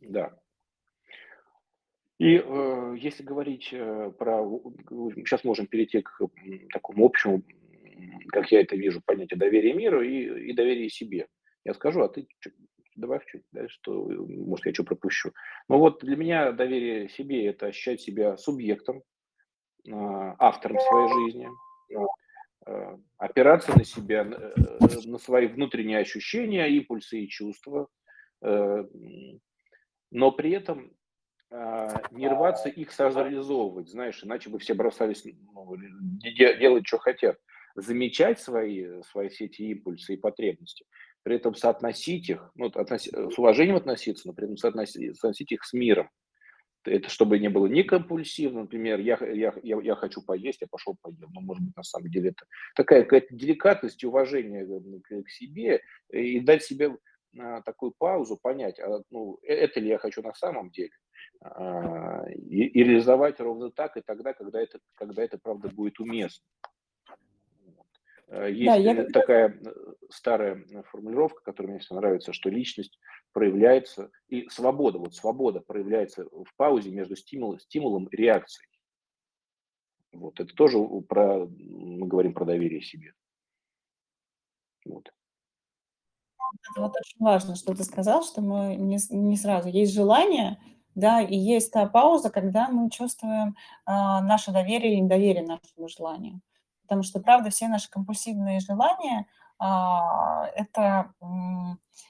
Да. 0.00 0.38
И, 2.20 2.36
э, 2.42 2.96
если 2.98 3.22
говорить, 3.22 3.68
э, 3.72 4.10
про 4.18 4.40
у 4.42 4.72
щас 5.26 5.44
можем 5.44 5.66
перейти 5.66 6.00
к, 6.00 6.18
такому 6.72 7.04
общему, 7.04 7.42
как 8.28 8.50
я 8.52 8.60
это 8.62 8.74
вижу, 8.76 9.02
понятию 9.04 9.38
доверия 9.38 9.74
миру 9.74 10.02
и 10.02 10.50
и 10.50 10.52
доверия 10.54 10.88
себе. 10.88 11.26
Я 11.64 11.74
скажу, 11.74 12.00
а 12.02 12.08
ты 12.08 12.26
добавь 12.96 13.24
чуть 13.26 13.42
дальше, 13.52 13.76
что, 13.82 13.92
может, 14.28 14.64
я 14.66 14.72
чё 14.72 14.84
пропущу. 14.84 15.32
Ну 15.68 15.78
вот 15.78 16.00
для 16.00 16.16
меня 16.16 16.52
доверие 16.52 17.08
себе- 17.10 17.46
это 17.46 17.66
ощущать 17.66 18.00
себя 18.00 18.36
субъектом 18.38 19.02
а, 19.92 20.36
автором 20.38 20.78
своей 20.80 21.08
жизни, 21.26 21.48
опираться 23.18 23.76
на 23.76 23.84
себя, 23.84 24.22
э, 24.22 24.54
на 25.06 25.18
свои 25.18 25.46
внутренние 25.46 25.98
ощущения, 25.98 26.68
импульсы 26.68 27.20
и 27.20 27.28
чувства, 27.28 27.88
э, 28.42 28.84
но 30.10 30.32
при 30.32 30.50
этом 30.50 30.92
не 32.10 32.26
рваться 32.28 32.68
их 32.68 32.90
сразу 32.90 33.20
знаешь, 33.88 34.22
иначе 34.24 34.50
бы 34.50 34.58
все 34.58 34.74
бросались 34.74 35.24
ну, 35.24 35.76
делать, 36.26 36.86
что 36.86 36.98
хотят. 36.98 37.38
Замечать 37.76 38.40
свои, 38.40 39.00
свои 39.02 39.28
все 39.28 39.44
эти 39.44 39.62
импульсы 39.62 40.14
и 40.14 40.16
потребности, 40.16 40.84
при 41.22 41.36
этом 41.36 41.54
соотносить 41.54 42.30
их, 42.30 42.50
ну, 42.56 42.66
относи, 42.66 43.10
с 43.10 43.38
уважением 43.38 43.76
относиться, 43.76 44.26
но 44.26 44.34
при 44.34 44.46
этом 44.46 44.56
соотносить, 44.56 45.16
соотносить 45.16 45.52
их 45.52 45.62
с 45.62 45.72
миром. 45.72 46.10
Это 46.86 47.10
чтобы 47.10 47.38
не 47.38 47.48
было 47.48 47.66
ни 47.66 47.82
компульсивно, 47.82 48.62
например, 48.62 49.00
я, 49.00 49.18
я, 49.20 49.54
я, 49.62 49.80
я 49.80 49.94
хочу 49.94 50.22
поесть, 50.22 50.60
я 50.60 50.66
пошел 50.68 50.96
поел. 51.00 51.28
Но, 51.34 51.40
может 51.40 51.64
быть, 51.64 51.76
на 51.76 51.82
самом 51.82 52.10
деле 52.10 52.30
это 52.30 52.46
такая 52.74 53.02
какая-то 53.02 53.34
деликатность 53.34 54.02
и 54.02 54.06
уважение 54.06 54.64
э, 54.64 55.00
к, 55.02 55.26
к 55.26 55.30
себе, 55.30 55.82
и 56.12 56.40
дать 56.40 56.62
себе 56.62 56.96
а, 57.38 57.62
такую 57.62 57.92
паузу, 57.98 58.38
понять, 58.40 58.78
а, 58.78 59.02
ну, 59.10 59.38
э, 59.42 59.52
это 59.52 59.80
ли 59.80 59.88
я 59.88 59.98
хочу 59.98 60.22
на 60.22 60.34
самом 60.34 60.70
деле, 60.70 60.92
а, 61.42 62.24
и, 62.30 62.64
и 62.64 62.82
реализовать 62.82 63.40
ровно 63.40 63.70
так 63.70 63.96
и 63.96 64.00
тогда, 64.00 64.32
когда 64.32 64.60
это, 64.60 64.78
когда 64.94 65.22
это 65.22 65.38
правда 65.38 65.68
будет 65.68 66.00
уместно. 66.00 66.44
Э, 68.28 68.50
есть 68.50 68.66
да, 68.66 68.76
я... 68.76 69.04
такая 69.06 69.60
старая 70.10 70.64
формулировка, 70.90 71.42
которая 71.42 71.72
мне 71.72 71.80
всегда 71.80 72.00
нравится, 72.00 72.32
что 72.32 72.50
личность 72.50 72.98
проявляется, 73.32 74.10
и 74.28 74.48
свобода, 74.48 74.98
вот 74.98 75.14
свобода 75.14 75.60
проявляется 75.60 76.24
в 76.24 76.54
паузе 76.56 76.90
между 76.90 77.16
стимул, 77.16 77.58
стимулом 77.58 78.06
и 78.06 78.16
реакцией. 78.16 78.68
Вот, 80.12 80.40
это 80.40 80.54
тоже 80.54 80.78
про, 81.08 81.46
мы 81.46 82.06
говорим 82.06 82.32
про 82.32 82.44
доверие 82.44 82.80
себе. 82.80 83.12
Вот. 84.84 85.12
Это 86.70 86.80
вот 86.80 86.92
очень 86.96 87.18
важно, 87.18 87.56
что 87.56 87.74
ты 87.74 87.84
сказал, 87.84 88.22
что 88.22 88.40
мы 88.40 88.76
не, 88.76 88.98
не 89.10 89.36
сразу. 89.36 89.68
Есть 89.68 89.92
желание, 89.92 90.58
да, 90.94 91.20
и 91.20 91.36
есть 91.36 91.72
та 91.72 91.86
пауза, 91.86 92.30
когда 92.30 92.68
мы 92.68 92.88
чувствуем 92.88 93.50
э, 93.50 93.54
наше 93.86 94.52
доверие 94.52 94.92
или 94.94 95.00
недоверие 95.00 95.44
нашему 95.44 95.88
желанию. 95.88 96.40
Потому 96.86 97.02
что, 97.02 97.20
правда, 97.20 97.50
все 97.50 97.66
наши 97.66 97.90
компульсивные 97.90 98.60
желания 98.60 99.26
а, 99.58 100.46
это 100.54 101.12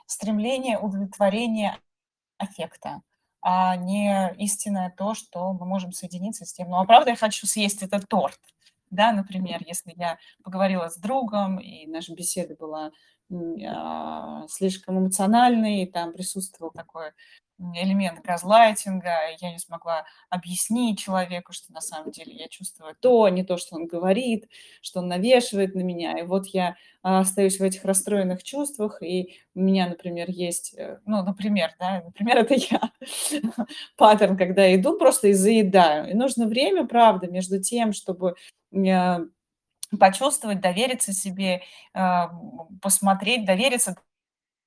стремление 0.07 0.79
удовлетворения 0.79 1.79
аффекта, 2.37 3.01
а 3.41 3.77
не 3.77 4.35
истинное 4.39 4.93
то, 4.95 5.15
что 5.15 5.53
мы 5.55 5.65
можем 5.65 5.93
соединиться 5.93 6.45
с 6.45 6.53
тем. 6.53 6.69
Ну, 6.69 6.77
а 6.79 6.85
правда, 6.85 7.11
я 7.11 7.17
хочу 7.17 7.47
съесть 7.47 7.83
этот 7.83 8.07
торт. 8.09 8.39
Да, 8.91 9.13
например, 9.13 9.63
если 9.67 9.95
я 9.97 10.19
поговорила 10.45 10.91
с 10.91 10.97
другом, 10.97 11.59
и 11.59 11.87
наша 11.87 12.15
беседа 12.15 12.55
была 12.55 12.93
а, 13.31 14.47
слишком 14.49 14.99
эмоциональной, 14.99 15.83
и 15.83 15.91
там 15.91 16.13
присутствовал 16.13 16.71
такой 16.71 17.13
элемент 17.59 18.23
газлайтинга, 18.23 19.11
я 19.41 19.53
не 19.53 19.59
смогла 19.59 20.05
объяснить 20.29 20.99
человеку, 20.99 21.53
что 21.53 21.73
на 21.73 21.81
самом 21.81 22.11
деле 22.11 22.35
я 22.35 22.49
чувствую 22.49 22.95
то, 23.01 23.25
а 23.25 23.31
не 23.31 23.45
то, 23.45 23.57
что 23.57 23.77
он 23.77 23.87
говорит, 23.87 24.49
что 24.83 25.01
он 25.01 25.09
навешивает 25.09 25.75
на 25.75 25.81
меня. 25.81 26.19
И 26.19 26.23
вот 26.23 26.47
я 26.49 26.77
а, 27.03 27.21
остаюсь 27.21 27.59
в 27.59 27.63
этих 27.63 27.85
расстроенных 27.85 28.43
чувствах, 28.43 29.03
и 29.03 29.39
у 29.55 29.61
меня, 29.61 29.89
например, 29.89 30.31
есть, 30.31 30.75
э, 30.77 30.99
ну, 31.07 31.23
например, 31.23 31.75
да, 31.79 32.03
например, 32.05 32.37
это 32.39 32.55
я, 32.55 32.91
паттерн, 33.97 34.37
когда 34.37 34.65
я 34.65 34.77
иду 34.77 34.99
просто 34.99 35.29
и 35.29 35.33
заедаю. 35.33 36.11
И 36.11 36.15
нужно 36.15 36.47
время, 36.47 36.87
правда, 36.87 37.27
между 37.27 37.63
тем, 37.63 37.93
чтобы 37.93 38.35
э, 38.73 39.19
почувствовать, 39.99 40.61
довериться 40.61 41.13
себе, 41.13 41.63
а, 41.95 42.31
посмотреть, 42.83 43.45
довериться 43.45 43.97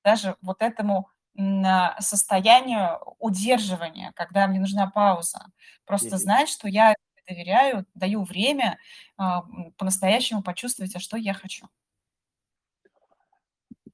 даже 0.02 0.36
вот 0.40 0.62
этому 0.62 1.08
состоянию 1.98 2.98
удерживания, 3.18 4.12
когда 4.14 4.46
мне 4.46 4.60
нужна 4.60 4.90
пауза. 4.90 5.46
Просто 5.86 6.18
знать, 6.18 6.48
что 6.48 6.68
я 6.68 6.94
доверяю, 7.26 7.86
даю 7.94 8.24
время 8.24 8.78
а, 9.16 9.42
по-настоящему 9.78 10.42
почувствовать, 10.42 10.94
а 10.96 10.98
что 10.98 11.16
я 11.16 11.32
хочу. 11.32 11.66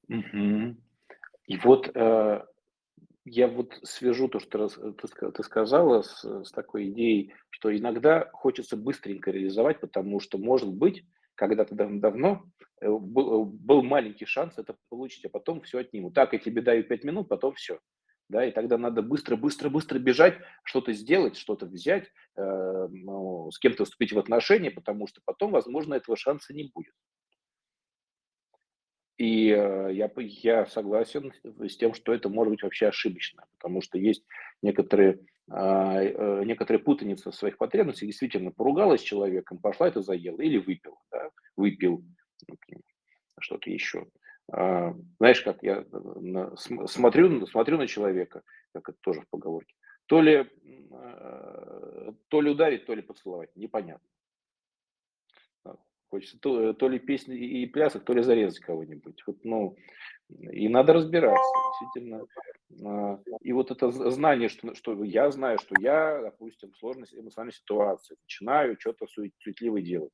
Мгм. 0.07 0.81
И 1.45 1.57
вот 1.57 1.91
э, 1.93 2.45
я 3.25 3.47
вот 3.47 3.77
свяжу 3.83 4.27
то, 4.27 4.39
что 4.39 4.57
раз- 4.57 4.73
ты, 4.73 5.31
ты 5.31 5.43
сказала, 5.43 6.01
с, 6.01 6.23
с 6.23 6.51
такой 6.51 6.89
идеей, 6.89 7.33
что 7.49 7.75
иногда 7.75 8.29
хочется 8.33 8.77
быстренько 8.77 9.31
реализовать, 9.31 9.79
потому 9.79 10.19
что, 10.19 10.37
может 10.37 10.69
быть, 10.69 11.03
когда-то 11.37 11.75
дав- 11.75 11.99
давно 11.99 12.43
Э, 12.79 12.89
был, 12.89 13.45
был 13.45 13.81
маленький 13.81 14.25
шанс 14.25 14.57
это 14.57 14.77
получить, 14.89 15.25
а 15.25 15.29
потом 15.29 15.61
все 15.61 15.79
отнимут. 15.79 16.13
Так, 16.13 16.33
я 16.33 16.39
тебе 16.39 16.61
даю 16.61 16.83
5 16.83 17.03
минут, 17.03 17.27
потом 17.29 17.55
все. 17.55 17.79
Да, 18.29 18.45
и 18.45 18.51
тогда 18.51 18.77
надо 18.77 19.01
быстро, 19.01 19.37
быстро, 19.37 19.69
быстро 19.69 19.99
бежать, 19.99 20.37
что-то 20.63 20.91
сделать, 20.91 21.37
что-то 21.37 21.65
взять, 21.65 22.11
э, 22.35 22.87
ну, 22.89 23.49
с 23.51 23.57
кем-то 23.57 23.85
вступить 23.85 24.11
в 24.11 24.19
отношения, 24.19 24.69
потому 24.69 25.07
что 25.07 25.21
потом, 25.23 25.51
возможно, 25.51 25.93
этого 25.93 26.17
шанса 26.17 26.53
не 26.53 26.69
будет. 26.73 26.93
И 29.17 29.49
э, 29.49 29.93
я, 29.93 30.11
я 30.17 30.65
согласен 30.65 31.31
с 31.43 31.77
тем, 31.77 31.93
что 31.93 32.13
это 32.13 32.27
может 32.27 32.51
быть 32.51 32.63
вообще 32.63 32.87
ошибочно, 32.87 33.45
потому 33.57 33.81
что 33.81 33.97
есть 33.97 34.25
некоторые, 34.61 35.25
а, 35.49 36.01
э, 36.01 36.43
некоторые 36.45 36.83
путаницы 36.83 37.31
в 37.31 37.35
своих 37.35 37.57
потребностях. 37.57 38.07
Действительно, 38.07 38.51
поругалась 38.51 39.01
с 39.01 39.05
человеком, 39.05 39.59
пошла 39.59 39.87
это 39.87 40.01
заела 40.01 40.41
или 40.41 40.57
выпил, 40.57 40.99
да, 41.11 41.29
выпил 41.55 42.03
что-то 43.39 43.69
еще. 43.69 44.07
А, 44.51 44.93
знаешь, 45.19 45.41
как 45.41 45.63
я 45.63 45.85
на, 45.91 46.55
смотрю, 46.57 47.45
смотрю 47.47 47.77
на 47.77 47.87
человека, 47.87 48.43
как 48.73 48.89
это 48.89 48.97
тоже 49.01 49.21
в 49.21 49.29
поговорке, 49.29 49.73
то 50.07 50.21
ли, 50.21 50.49
а, 50.91 52.13
то 52.27 52.41
ли 52.41 52.51
ударить, 52.51 52.85
то 52.85 52.93
ли 52.93 53.01
поцеловать, 53.01 53.55
непонятно. 53.55 54.07
Хочется 56.09 56.39
то, 56.39 56.73
то 56.73 56.87
ли 56.87 56.99
песни 56.99 57.37
и 57.37 57.65
плясок, 57.65 58.05
то 58.05 58.13
ли 58.13 58.23
зарезать 58.23 58.61
кого-нибудь. 58.61 59.21
Вот, 59.27 59.43
ну, 59.43 59.75
и 60.29 60.69
надо 60.69 60.93
разбираться, 60.93 61.51
действительно. 61.81 62.25
А, 62.85 63.19
и 63.41 63.53
вот 63.53 63.71
это 63.71 63.91
знание, 63.91 64.49
что, 64.49 64.73
что 64.75 65.03
я 65.03 65.31
знаю, 65.31 65.57
что 65.59 65.75
я, 65.79 66.21
допустим, 66.21 66.71
в 66.71 66.77
сложной 66.77 67.07
эмоциональной 67.13 67.53
ситуации 67.53 68.17
начинаю 68.23 68.77
что-то 68.79 69.07
суетливо 69.07 69.81
делать 69.81 70.11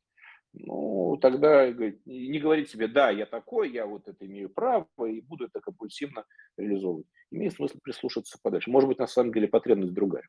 ну, 0.54 1.18
тогда 1.18 1.68
не 1.70 2.40
говорить 2.40 2.70
себе, 2.70 2.88
да, 2.88 3.10
я 3.10 3.26
такой, 3.26 3.72
я 3.72 3.86
вот 3.86 4.08
это 4.08 4.26
имею 4.26 4.50
право 4.50 4.88
и 5.08 5.22
буду 5.22 5.46
это 5.46 5.60
компульсивно 5.60 6.26
реализовывать. 6.58 7.08
Имеет 7.32 7.54
смысл 7.54 7.80
прислушаться 7.84 8.38
подальше. 8.42 8.70
Может 8.70 8.88
быть, 8.88 9.00
на 9.00 9.08
самом 9.08 9.34
деле 9.34 9.48
потребность 9.48 9.94
другая. 9.94 10.28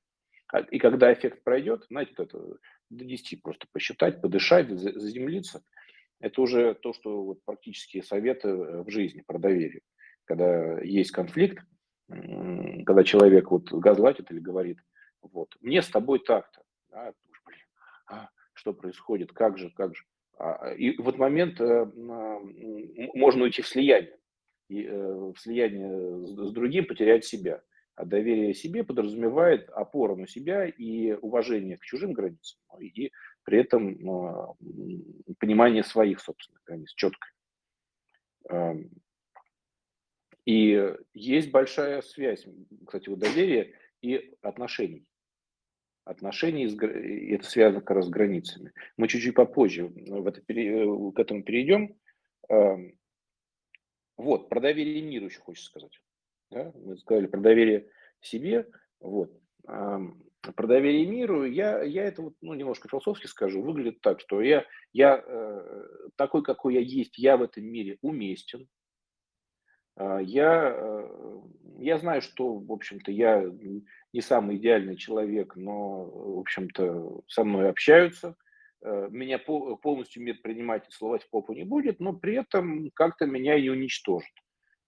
А, 0.52 0.60
и 0.60 0.78
когда 0.78 1.12
эффект 1.12 1.44
пройдет, 1.44 1.84
знаете, 1.90 2.14
это 2.16 2.38
до 2.90 3.04
10 3.04 3.42
просто 3.42 3.66
посчитать, 3.72 4.22
подышать, 4.22 4.70
заземлиться, 4.70 5.62
это 6.24 6.40
уже 6.40 6.74
то, 6.74 6.94
что 6.94 7.22
вот 7.22 7.44
практические 7.44 8.02
советы 8.02 8.48
э, 8.48 8.82
в 8.82 8.90
жизни 8.90 9.22
про 9.26 9.38
доверие. 9.38 9.82
Когда 10.24 10.80
есть 10.80 11.10
конфликт, 11.10 11.58
когда 12.08 13.04
человек 13.04 13.50
вот 13.50 13.70
газлатит 13.70 14.30
или 14.30 14.38
говорит, 14.38 14.78
вот, 15.20 15.54
мне 15.60 15.82
с 15.82 15.88
тобой 15.88 16.20
так-то, 16.20 16.62
а, 16.92 17.12
блин, 17.46 17.58
а, 18.06 18.28
что 18.54 18.72
происходит, 18.72 19.32
как 19.32 19.58
же, 19.58 19.70
как 19.70 19.94
же. 19.94 20.04
А, 20.38 20.72
и 20.72 20.96
в 20.96 21.08
этот 21.08 21.18
момент 21.18 21.60
э, 21.60 21.84
можно 21.94 23.44
уйти 23.44 23.60
в 23.60 23.68
слияние. 23.68 24.18
И 24.68 24.82
э, 24.82 25.14
в 25.14 25.36
слияние 25.36 26.26
с 26.26 26.52
другим 26.52 26.86
потерять 26.86 27.26
себя. 27.26 27.62
А 27.96 28.06
доверие 28.06 28.54
себе 28.54 28.82
подразумевает 28.82 29.68
опору 29.70 30.16
на 30.16 30.26
себя 30.26 30.66
и 30.66 31.12
уважение 31.12 31.76
к 31.76 31.84
чужим 31.84 32.12
границам, 32.12 32.58
ну, 32.72 32.80
и 32.80 33.12
при 33.44 33.60
этом 33.60 34.10
а, 34.10 34.54
понимание 35.38 35.84
своих 35.84 36.20
собственных 36.20 36.62
границ 36.64 36.92
четко. 36.94 37.26
Эм, 38.50 38.90
и 40.44 40.94
есть 41.14 41.50
большая 41.50 42.02
связь, 42.02 42.46
кстати, 42.86 43.08
у 43.08 43.16
доверия 43.16 43.74
и 44.02 44.36
отношений 44.42 45.06
отношений, 46.04 46.66
это 47.34 47.46
связано 47.46 47.80
как 47.80 47.96
раз 47.96 48.06
с 48.06 48.10
границами. 48.10 48.72
Мы 48.96 49.08
чуть-чуть 49.08 49.34
попозже 49.34 49.86
в 49.86 50.26
это, 50.26 50.40
к 50.42 51.18
этому 51.18 51.42
перейдем. 51.42 51.96
Эм, 52.48 52.98
вот, 54.16 54.48
про 54.48 54.60
доверие 54.60 55.02
миру 55.02 55.26
еще 55.26 55.40
хочется 55.40 55.70
сказать. 55.70 56.00
Да? 56.50 56.72
Мы 56.74 56.98
сказали 56.98 57.26
про 57.26 57.40
доверие 57.40 57.88
себе. 58.20 58.68
Вот. 59.00 59.32
Эм, 60.44 60.52
про 60.52 60.66
доверие 60.66 61.06
миру 61.06 61.44
я, 61.44 61.82
я 61.82 62.04
это 62.04 62.22
вот, 62.22 62.34
ну, 62.40 62.54
немножко 62.54 62.88
философски 62.88 63.26
скажу. 63.26 63.62
Выглядит 63.62 64.00
так, 64.00 64.20
что 64.20 64.40
я, 64.40 64.64
я 64.92 65.22
э, 65.24 65.86
такой, 66.16 66.42
какой 66.42 66.74
я 66.74 66.80
есть, 66.80 67.18
я 67.18 67.36
в 67.36 67.42
этом 67.42 67.64
мире 67.64 67.98
уместен. 68.02 68.68
Э, 69.96 70.18
я, 70.22 70.74
э, 70.76 71.40
я 71.78 71.98
знаю, 71.98 72.22
что, 72.22 72.54
в 72.54 72.72
общем-то, 72.72 73.10
я 73.10 73.44
не 74.12 74.20
самый 74.20 74.56
идеальный 74.56 74.96
человек, 74.96 75.56
но, 75.56 76.04
в 76.04 76.38
общем-то, 76.40 77.22
со 77.28 77.44
мной 77.44 77.68
общаются, 77.68 78.36
э, 78.82 79.08
меня 79.10 79.38
полностью 79.38 80.22
мир 80.22 80.38
принимать 80.42 80.86
и 80.86 80.90
целовать 80.90 81.24
в 81.24 81.30
попу 81.30 81.52
не 81.52 81.64
будет, 81.64 82.00
но 82.00 82.12
при 82.12 82.34
этом 82.34 82.90
как-то 82.94 83.26
меня 83.26 83.56
и 83.56 83.68
уничтожит. 83.68 84.32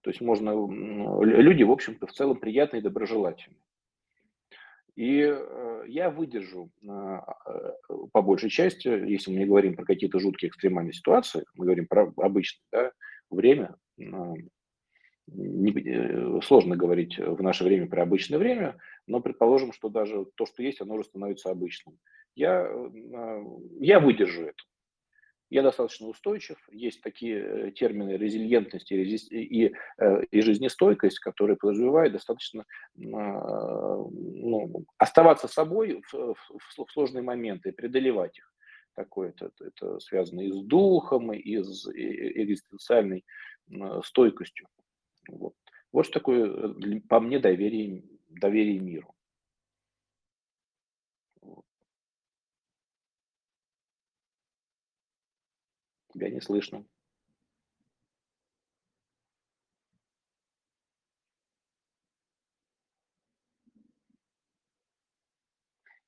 То 0.02 0.10
есть 0.10 0.20
можно, 0.20 0.52
люди, 1.24 1.64
в 1.64 1.72
общем-то, 1.72 2.06
в 2.06 2.12
целом 2.12 2.38
приятные 2.38 2.78
и 2.78 2.82
доброжелательные. 2.84 3.65
И 4.96 5.20
э, 5.20 5.84
я 5.88 6.10
выдержу 6.10 6.70
э, 6.82 7.18
по 8.12 8.22
большей 8.22 8.48
части, 8.48 8.88
если 8.88 9.30
мы 9.30 9.38
не 9.38 9.44
говорим 9.44 9.76
про 9.76 9.84
какие-то 9.84 10.18
жуткие 10.18 10.48
экстремальные 10.48 10.94
ситуации, 10.94 11.44
мы 11.54 11.66
говорим 11.66 11.86
про 11.86 12.12
обычное 12.16 12.62
да, 12.72 12.92
время, 13.30 13.76
не, 15.26 15.72
э, 15.72 16.40
сложно 16.42 16.76
говорить 16.76 17.18
в 17.18 17.42
наше 17.42 17.64
время 17.64 17.88
про 17.88 18.02
обычное 18.02 18.38
время, 18.38 18.78
но 19.06 19.20
предположим, 19.20 19.72
что 19.72 19.88
даже 19.90 20.24
то, 20.34 20.46
что 20.46 20.62
есть, 20.62 20.80
оно 20.80 20.94
уже 20.94 21.04
становится 21.04 21.50
обычным. 21.50 21.98
Я, 22.34 22.66
э, 22.66 23.44
я 23.80 24.00
выдержу 24.00 24.44
это. 24.44 24.62
Я 25.48 25.62
достаточно 25.62 26.08
устойчив. 26.08 26.56
Есть 26.72 27.02
такие 27.02 27.38
э, 27.38 27.70
термины 27.70 28.16
резильентность 28.16 28.90
и, 28.90 29.02
и, 29.04 29.72
и 30.30 30.40
жизнестойкость, 30.40 31.20
которые 31.20 31.56
подразумевают 31.56 32.12
достаточно 32.12 32.64
ну, 32.96 34.84
оставаться 34.98 35.46
собой 35.46 36.02
в, 36.10 36.12
в, 36.12 36.58
в 36.58 36.92
сложные 36.92 37.22
моменты 37.22 37.68
и 37.68 37.72
преодолевать 37.72 38.38
их. 38.38 38.52
Такое 38.94 39.28
это, 39.28 39.50
это 39.60 40.00
связано 40.00 40.40
и 40.40 40.50
с 40.50 40.62
духом, 40.62 41.32
и 41.32 41.62
с 41.62 41.86
экзистенциальной 41.92 43.24
стойкостью. 44.02 44.68
Вот, 45.28 45.54
вот 45.92 46.06
что 46.06 46.14
такое, 46.14 46.46
э, 46.46 47.00
по 47.08 47.20
мне, 47.20 47.38
доверие, 47.38 48.04
доверие 48.28 48.80
миру. 48.80 49.15
Тебя 56.16 56.30
не 56.30 56.40
слышно. 56.40 56.82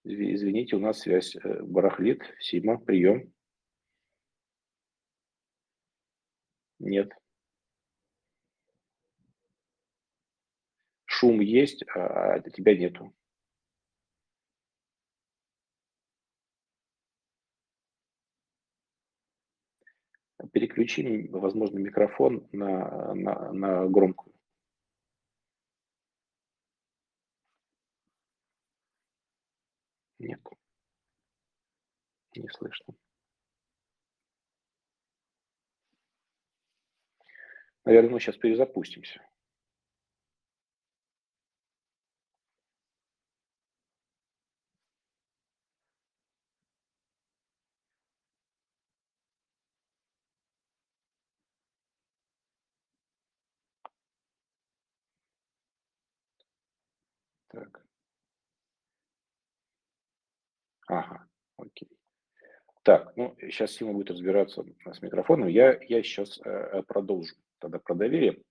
Извините, 0.04 0.76
у 0.76 0.78
нас 0.78 1.00
связь 1.00 1.36
э, 1.36 1.62
барахлит. 1.62 2.22
Сима, 2.40 2.78
прием. 2.78 3.34
Нет. 6.78 7.12
шум 11.18 11.40
есть, 11.40 11.84
а, 11.94 12.34
а 12.34 12.40
тебя 12.40 12.74
нету. 12.74 13.12
Переключи, 20.52 21.28
возможно, 21.32 21.78
микрофон 21.78 22.48
на, 22.52 23.14
на, 23.14 23.52
на 23.52 23.88
громкую. 23.88 24.32
Нет. 30.18 30.40
Не 32.36 32.48
слышно. 32.48 32.94
Наверное, 37.84 38.10
мы 38.10 38.20
сейчас 38.20 38.36
перезапустимся. 38.36 39.27
Так. 57.48 57.84
Ага, 60.86 61.26
окей. 61.56 61.88
Так, 62.82 63.14
ну, 63.16 63.36
сейчас 63.40 63.72
Сима 63.72 63.92
будет 63.92 64.10
разбираться 64.10 64.64
с 64.86 65.02
микрофоном. 65.02 65.48
Я, 65.48 65.78
я 65.82 66.02
сейчас 66.02 66.40
э, 66.44 66.50
э 66.50 66.82
продолжу 66.82 67.34
тогда 67.58 67.78
про 67.78 67.94
доверие. 67.94 68.42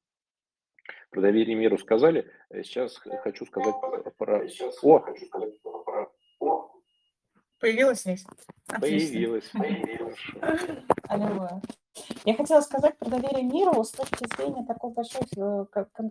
Про 1.10 1.22
доверие 1.22 1.56
миру 1.56 1.78
сказали. 1.78 2.32
Э, 2.50 2.62
сейчас 2.64 2.98
хочу 3.24 3.46
сказать 3.46 3.76
про... 4.18 4.48
Сейчас 4.48 4.84
О! 4.84 5.00
Хочу 5.00 5.26
сказать 5.26 5.60
про... 5.62 6.12
О! 6.40 6.72
Появилась 7.60 8.02
здесь? 8.02 8.26
Появилась. 8.80 9.50
Появилась. 9.50 10.20
Аллилуйя. 11.08 11.62
Я 12.26 12.36
хотела 12.36 12.62
сказать 12.62 12.98
про 13.00 13.10
доверие 13.10 13.44
миру 13.44 13.84
с 13.84 13.92
точки 13.92 14.28
зрения 14.36 14.66
такой 14.66 14.92
большой 14.92 15.24
э, 15.36 15.66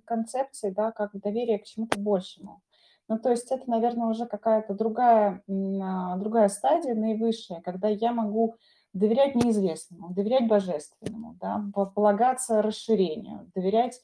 концепции, 0.05 0.71
да, 0.71 0.91
как 0.91 1.13
доверие 1.13 1.61
к 1.61 1.65
чему-то 1.65 1.99
большему. 2.01 2.63
Ну, 3.09 3.19
то 3.19 3.31
есть 3.31 3.53
это, 3.53 3.71
наверное, 3.71 4.09
уже 4.09 4.27
какая-то 4.27 4.75
другая, 4.75 5.43
а, 5.49 6.17
другая 6.17 6.49
стадия, 6.49 6.95
наивысшая, 6.95 7.61
когда 7.61 7.89
я 7.89 8.13
могу 8.13 8.57
доверять 8.93 9.35
неизвестному, 9.35 10.13
доверять 10.13 10.49
божественному, 10.49 11.37
да, 11.41 11.63
полагаться 11.95 12.63
расширению, 12.63 13.51
доверять 13.55 14.01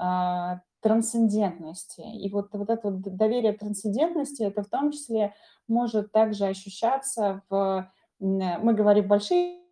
э, 0.00 0.60
трансцендентности. 0.80 2.00
И 2.00 2.30
вот, 2.30 2.50
вот 2.52 2.70
это 2.70 2.90
вот 2.90 3.00
доверие 3.00 3.54
трансцендентности, 3.54 4.44
это 4.44 4.62
в 4.62 4.68
том 4.68 4.92
числе 4.92 5.34
может 5.66 6.12
также 6.12 6.46
ощущаться 6.46 7.42
в, 7.50 7.90
мы 8.20 8.72
говорим, 8.72 9.08
большие 9.08 9.65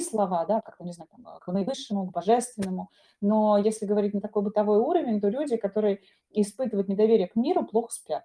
слова, 0.00 0.44
да, 0.46 0.60
как, 0.60 0.80
не 0.80 0.92
знаю, 0.92 1.08
там, 1.10 1.38
к 1.40 1.46
наивысшему, 1.52 2.06
к 2.06 2.12
божественному, 2.12 2.90
но 3.20 3.58
если 3.58 3.86
говорить 3.86 4.14
на 4.14 4.20
такой 4.20 4.42
бытовой 4.42 4.78
уровень, 4.78 5.20
то 5.20 5.28
люди, 5.28 5.56
которые 5.56 6.00
испытывают 6.30 6.88
недоверие 6.88 7.28
к 7.28 7.36
миру, 7.36 7.64
плохо 7.64 7.92
спят. 7.92 8.24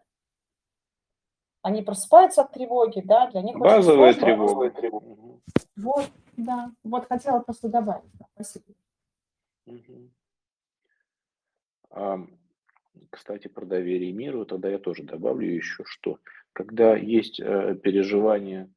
Они 1.61 1.81
просыпаются 1.81 2.43
от 2.43 2.53
тревоги, 2.53 3.01
да, 3.01 3.29
для 3.29 3.41
них 3.41 3.57
Базовая 3.57 4.09
очень 4.09 4.19
сложно. 4.19 4.69
тревога. 4.69 5.41
Вот, 5.75 6.05
да, 6.37 6.71
вот 6.83 7.07
хотела 7.07 7.39
просто 7.39 7.67
добавить. 7.67 8.11
Спасибо. 8.33 8.65
Угу. 9.65 10.09
А, 11.91 12.19
кстати, 13.09 13.47
про 13.47 13.65
доверие 13.65 14.13
миру, 14.13 14.45
тогда 14.45 14.69
я 14.69 14.79
тоже 14.79 15.03
добавлю 15.03 15.47
еще, 15.47 15.83
что 15.85 16.19
когда 16.53 16.95
есть 16.95 17.39
э, 17.39 17.75
переживание 17.75 18.69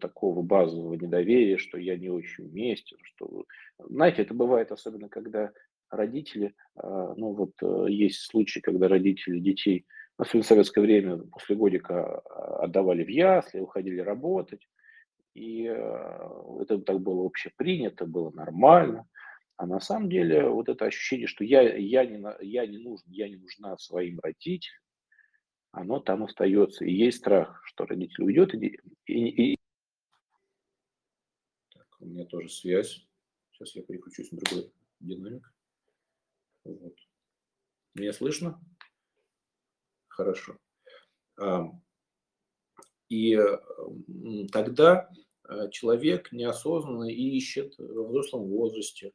такого 0.00 0.42
базового 0.42 0.94
недоверия, 0.94 1.56
что 1.56 1.78
я 1.78 1.96
не 1.96 2.08
очень 2.08 2.44
уместен, 2.44 2.98
что, 3.02 3.44
знаете, 3.78 4.22
это 4.22 4.34
бывает 4.34 4.72
особенно, 4.72 5.08
когда 5.08 5.52
родители, 5.90 6.54
а, 6.76 7.14
ну 7.16 7.32
вот 7.32 7.52
э, 7.62 7.90
есть 7.90 8.20
случаи, 8.26 8.60
когда 8.60 8.88
родители 8.88 9.38
детей, 9.38 9.86
особенно 10.16 10.44
в 10.44 10.46
советское 10.46 10.80
время, 10.80 11.18
после 11.18 11.56
годика 11.56 12.18
а, 12.18 12.64
отдавали 12.64 13.04
в 13.04 13.08
ясли, 13.08 13.60
уходили 13.60 14.00
работать, 14.00 14.66
и 15.34 15.66
э, 15.66 16.28
это 16.60 16.78
так 16.78 17.00
было 17.00 17.26
общепринято, 17.26 18.06
было 18.06 18.30
нормально, 18.30 19.06
а 19.56 19.66
на 19.66 19.80
самом 19.80 20.08
деле 20.08 20.48
вот 20.48 20.68
это 20.68 20.86
ощущение, 20.86 21.26
что 21.26 21.44
я, 21.44 21.62
я, 21.76 22.04
не, 22.04 22.24
я 22.40 22.66
не 22.66 22.78
нужен, 22.78 23.06
я 23.10 23.28
не 23.28 23.36
нужна 23.36 23.76
своим 23.78 24.18
родителям, 24.22 24.80
оно 25.72 26.00
там 26.00 26.24
остается. 26.24 26.84
И 26.84 26.92
есть 26.92 27.18
страх, 27.18 27.60
что 27.64 27.86
родитель 27.86 28.24
уйдет. 28.24 28.54
И, 28.54 28.80
и, 29.06 29.52
и... 29.52 29.56
Так, 31.72 31.86
у 32.00 32.06
меня 32.06 32.24
тоже 32.26 32.48
связь. 32.48 33.06
Сейчас 33.52 33.74
я 33.76 33.82
переключусь 33.82 34.32
на 34.32 34.38
другой 34.38 34.72
динамик. 35.00 35.52
Вот. 36.64 36.96
Меня 37.94 38.12
слышно? 38.12 38.60
Хорошо. 40.08 40.56
И 43.08 43.36
тогда 44.52 45.10
э, 45.48 45.70
человек 45.70 46.30
неосознанно 46.30 47.10
ищет 47.10 47.76
в 47.76 48.08
взрослом 48.08 48.48
возрасте 48.48 49.12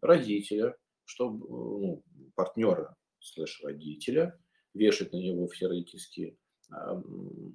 родителя, 0.00 0.76
чтобы, 1.04 1.48
ну, 1.48 2.04
партнера 2.36 2.96
слэш 3.18 3.60
родителя, 3.64 4.38
вешать 4.74 5.12
на 5.12 5.16
него 5.16 5.48
все 5.48 5.66
родительские 5.66 6.36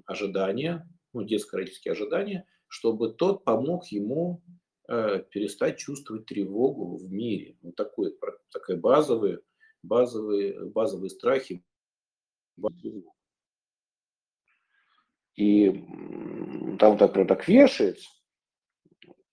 ожидания, 0.05 0.87
ну, 1.13 1.23
детско-родительские 1.23 1.93
ожидания, 1.93 2.45
чтобы 2.67 3.13
тот 3.13 3.43
помог 3.43 3.87
ему 3.87 4.43
э, 4.87 5.23
перестать 5.31 5.77
чувствовать 5.77 6.25
тревогу 6.25 6.97
в 6.97 7.11
мире. 7.11 7.57
Вот 7.61 7.75
такой, 7.75 8.15
такие 8.51 8.77
базовые, 8.77 9.39
базовые, 9.83 10.65
базовые 10.69 11.09
страхи. 11.09 11.63
И 15.35 15.69
там 16.79 16.97
так, 16.97 17.13
так 17.13 17.47
вешается. 17.47 18.09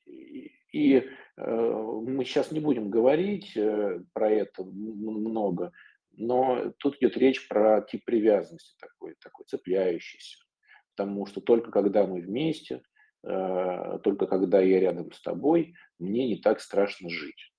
И, 0.06 0.52
и 0.72 0.96
э, 0.96 1.04
мы 1.36 2.24
сейчас 2.24 2.52
не 2.52 2.60
будем 2.60 2.90
говорить 2.90 3.56
э, 3.56 4.02
про 4.12 4.30
это 4.30 4.64
много, 4.64 5.72
но 6.16 6.72
тут 6.78 6.96
идет 6.96 7.16
речь 7.16 7.48
про 7.48 7.82
тип 7.82 8.04
привязанности 8.04 8.76
такой, 8.78 9.14
такой 9.20 9.44
цепляющийся. 9.46 10.38
потому 10.90 11.26
что 11.26 11.40
только 11.40 11.70
когда 11.70 12.06
мы 12.06 12.20
вместе, 12.20 12.82
э, 13.24 13.98
только 14.02 14.26
когда 14.26 14.60
я 14.60 14.80
рядом 14.80 15.12
с 15.12 15.20
тобой, 15.20 15.74
мне 15.98 16.28
не 16.28 16.36
так 16.36 16.60
страшно 16.60 17.08
жить. 17.08 17.52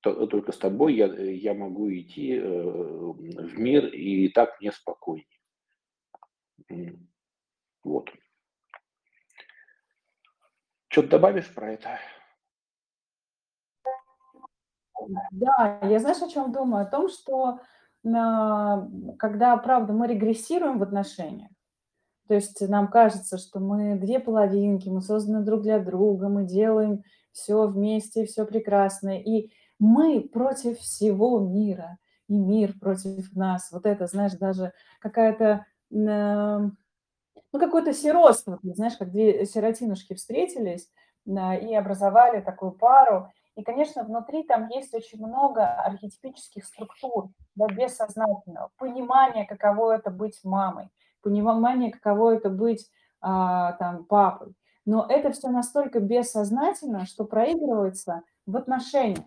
Только 0.00 0.52
с 0.52 0.58
тобой 0.58 0.94
я, 0.94 1.06
я 1.06 1.54
могу 1.54 1.92
идти 1.92 2.34
э, 2.36 2.42
в 2.42 3.58
мир, 3.58 3.86
и 3.86 4.28
так 4.28 4.60
мне 4.60 4.72
спокойнее. 4.72 5.26
Вот. 7.82 8.10
Что-то 10.88 11.08
добавишь 11.08 11.52
про 11.52 11.72
это? 11.72 11.98
Да, 15.30 15.78
я 15.82 15.98
знаешь, 15.98 16.22
о 16.22 16.28
чем 16.28 16.52
думаю? 16.52 16.82
О 16.84 16.90
том, 16.90 17.08
что 17.08 17.60
когда, 18.02 19.56
правда, 19.56 19.92
мы 19.92 20.06
регрессируем 20.06 20.78
в 20.78 20.82
отношениях, 20.82 21.50
то 22.28 22.34
есть 22.34 22.60
нам 22.68 22.88
кажется, 22.88 23.38
что 23.38 23.58
мы 23.58 23.96
две 23.96 24.20
половинки, 24.20 24.88
мы 24.88 25.00
созданы 25.00 25.44
друг 25.44 25.62
для 25.62 25.78
друга, 25.78 26.28
мы 26.28 26.44
делаем 26.44 27.02
все 27.32 27.66
вместе, 27.66 28.26
все 28.26 28.44
прекрасно, 28.44 29.18
и 29.18 29.50
мы 29.78 30.20
против 30.20 30.78
всего 30.78 31.40
мира, 31.40 31.98
и 32.28 32.36
мир 32.36 32.74
против 32.78 33.34
нас. 33.34 33.70
Вот 33.72 33.86
это, 33.86 34.06
знаешь, 34.06 34.32
даже 34.32 34.72
какая-то, 35.00 35.64
ну, 35.90 36.72
какое-то 37.52 37.92
сиротство, 37.94 38.58
знаешь, 38.62 38.96
как 38.96 39.10
две 39.10 39.46
сиротинушки 39.46 40.14
встретились 40.14 40.90
и 41.26 41.74
образовали 41.74 42.40
такую 42.40 42.72
пару, 42.72 43.30
и, 43.58 43.64
конечно, 43.64 44.04
внутри 44.04 44.44
там 44.44 44.68
есть 44.68 44.94
очень 44.94 45.18
много 45.18 45.66
архетипических 45.66 46.64
структур, 46.64 47.30
да, 47.56 47.66
бессознательного, 47.66 48.70
понимания, 48.78 49.46
каково 49.46 49.96
это 49.96 50.12
быть 50.12 50.38
мамой, 50.44 50.90
понимание, 51.22 51.90
каково 51.90 52.36
это 52.36 52.50
быть 52.50 52.88
а, 53.20 53.72
там, 53.72 54.04
папой. 54.04 54.54
Но 54.86 55.04
это 55.08 55.32
все 55.32 55.48
настолько 55.48 55.98
бессознательно, 55.98 57.04
что 57.04 57.24
проигрывается 57.24 58.22
в 58.46 58.56
отношениях, 58.56 59.26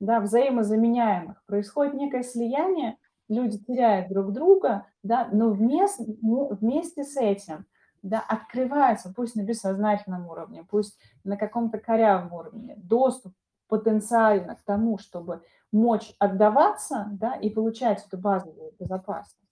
да, 0.00 0.20
взаимозаменяемых. 0.20 1.44
Происходит 1.44 1.92
некое 1.92 2.22
слияние, 2.22 2.96
люди 3.28 3.58
теряют 3.58 4.08
друг 4.08 4.32
друга, 4.32 4.86
да, 5.02 5.28
но 5.30 5.50
вместе, 5.50 6.06
вместе 6.22 7.04
с 7.04 7.18
этим 7.18 7.66
да, 8.00 8.24
открывается, 8.26 9.12
пусть 9.14 9.36
на 9.36 9.42
бессознательном 9.42 10.26
уровне, 10.26 10.64
пусть 10.70 10.98
на 11.22 11.36
каком-то 11.36 11.76
корявом 11.78 12.32
уровне, 12.32 12.76
доступ 12.78 13.34
потенциально 13.72 14.54
к 14.54 14.62
тому, 14.64 14.98
чтобы 14.98 15.42
мочь 15.72 16.14
отдаваться 16.18 17.08
да, 17.12 17.36
и 17.36 17.48
получать 17.48 18.04
эту 18.06 18.18
базовую 18.18 18.74
безопасность. 18.78 19.48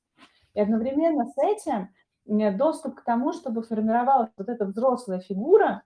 И 0.52 0.61
одновременно 0.61 1.24
с 1.24 1.38
этим 1.38 1.88
доступ 2.59 2.96
к 2.96 3.02
тому, 3.02 3.33
чтобы 3.33 3.62
формировалась 3.62 4.28
вот 4.37 4.50
эта 4.50 4.66
взрослая 4.66 5.20
фигура, 5.20 5.85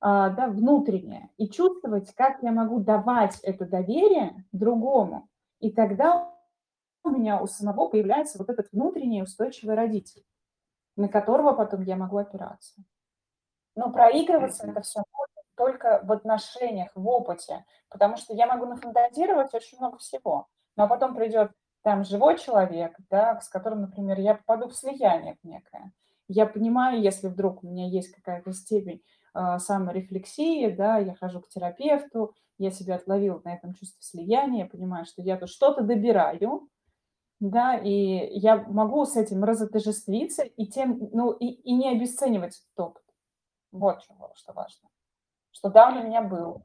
а, 0.00 0.30
да, 0.30 0.46
внутренняя, 0.48 1.28
и 1.36 1.46
чувствовать, 1.46 2.14
как 2.14 2.42
я 2.42 2.52
могу 2.52 2.80
давать 2.80 3.38
это 3.42 3.66
доверие 3.66 4.46
другому. 4.52 5.28
И 5.60 5.70
тогда 5.70 6.32
у 7.02 7.10
меня 7.10 7.38
у 7.38 7.46
самого 7.46 7.88
появляется 7.90 8.38
вот 8.38 8.48
этот 8.48 8.72
внутренний 8.72 9.22
устойчивый 9.22 9.74
родитель, 9.74 10.24
на 10.96 11.08
которого 11.08 11.52
потом 11.52 11.82
я 11.82 11.96
могу 11.96 12.16
опираться. 12.16 12.82
Но 13.76 13.92
проигрываться 13.92 14.66
это 14.66 14.80
все 14.80 15.02
только 15.56 16.00
в 16.04 16.12
отношениях, 16.12 16.90
в 16.94 17.06
опыте, 17.08 17.64
потому 17.90 18.16
что 18.16 18.34
я 18.34 18.46
могу 18.46 18.66
нафантазировать 18.66 19.54
очень 19.54 19.78
много 19.78 19.98
всего, 19.98 20.48
но 20.76 20.88
потом 20.88 21.14
придет 21.14 21.52
там 21.82 22.04
живой 22.04 22.38
человек, 22.38 22.96
да, 23.10 23.40
с 23.40 23.48
которым, 23.48 23.82
например, 23.82 24.18
я 24.18 24.34
попаду 24.34 24.68
в 24.68 24.74
слияние 24.74 25.36
некое. 25.42 25.92
Я 26.28 26.46
понимаю, 26.46 27.02
если 27.02 27.28
вдруг 27.28 27.62
у 27.62 27.66
меня 27.66 27.86
есть 27.86 28.10
какая-то 28.10 28.52
степень 28.52 29.02
э, 29.34 29.58
саморефлексии, 29.58 30.70
да, 30.70 30.96
я 30.98 31.14
хожу 31.14 31.40
к 31.42 31.48
терапевту, 31.48 32.34
я 32.56 32.70
себя 32.70 32.94
отловила 32.96 33.42
на 33.44 33.54
этом 33.54 33.74
чувстве 33.74 34.00
слияния, 34.00 34.66
понимаю, 34.66 35.04
что 35.04 35.20
я 35.20 35.36
тут 35.36 35.50
что-то 35.50 35.82
добираю, 35.82 36.68
да, 37.40 37.76
и 37.76 37.90
я 38.38 38.56
могу 38.68 39.04
с 39.04 39.16
этим 39.16 39.44
разотожествиться 39.44 40.42
и 40.42 40.66
тем, 40.66 40.98
ну, 41.12 41.32
и, 41.32 41.46
и 41.46 41.74
не 41.74 41.90
обесценивать 41.90 42.62
опыт. 42.76 43.02
Вот 43.72 44.02
что, 44.02 44.32
что 44.34 44.52
важно 44.54 44.88
что 45.54 45.70
да, 45.70 45.88
он 45.88 45.98
у 45.98 46.06
меня 46.06 46.20
был. 46.20 46.62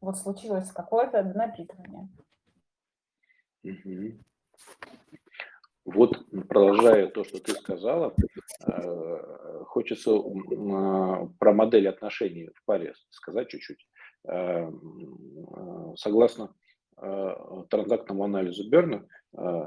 Вот 0.00 0.16
случилось 0.16 0.70
какое-то 0.72 1.22
напитывание. 1.22 2.08
Угу. 3.62 4.18
Вот, 5.84 6.24
продолжая 6.48 7.08
то, 7.08 7.24
что 7.24 7.40
ты 7.40 7.52
сказала, 7.52 8.14
э, 8.66 9.64
хочется 9.66 10.12
а, 10.12 11.28
про 11.38 11.52
модель 11.52 11.88
отношений 11.88 12.48
в 12.54 12.64
паре 12.64 12.94
сказать 13.10 13.48
чуть-чуть. 13.48 13.86
Э, 14.24 14.70
согласно 15.96 16.54
э, 16.96 17.34
транзактному 17.68 18.24
анализу 18.24 18.68
Берна, 18.70 19.04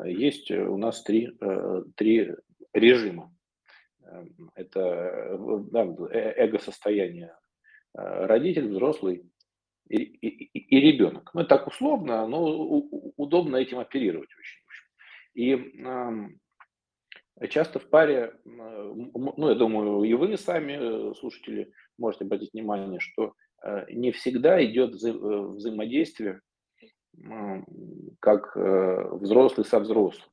есть 0.05 0.51
у 0.51 0.77
нас 0.77 1.03
три, 1.03 1.37
три 1.95 2.35
режима. 2.73 3.33
Это 4.55 5.37
эго-состояние 6.11 7.33
Э, 7.33 7.42
родитель, 7.93 8.69
взрослый 8.69 9.29
и, 9.89 9.97
и, 9.97 10.59
и 10.59 10.91
ребенок. 10.91 11.31
Ну, 11.33 11.45
так 11.45 11.67
условно, 11.67 12.27
но 12.27 12.43
удобно 13.17 13.57
этим 13.57 13.79
оперировать 13.79 14.29
очень. 14.37 14.59
И 15.35 15.55
э, 17.39 17.47
часто 17.47 17.79
в 17.79 17.89
паре, 17.89 18.35
ну, 18.45 19.49
я 19.49 19.55
думаю, 19.55 20.03
и 20.03 20.13
вы 20.13 20.37
сами, 20.37 21.11
э, 21.11 21.13
слушатели, 21.15 21.71
можете 21.97 22.25
обратить 22.25 22.53
внимание, 22.53 22.99
что 22.99 23.33
э, 23.63 23.85
не 23.91 24.11
всегда 24.11 24.63
идет 24.63 24.91
вза 24.91 25.11
взаимодействие 25.11 26.41
э, 27.17 27.63
как 28.19 28.55
э, 28.55 29.07
взрослый 29.13 29.65
со 29.65 29.79
взрослым. 29.79 30.29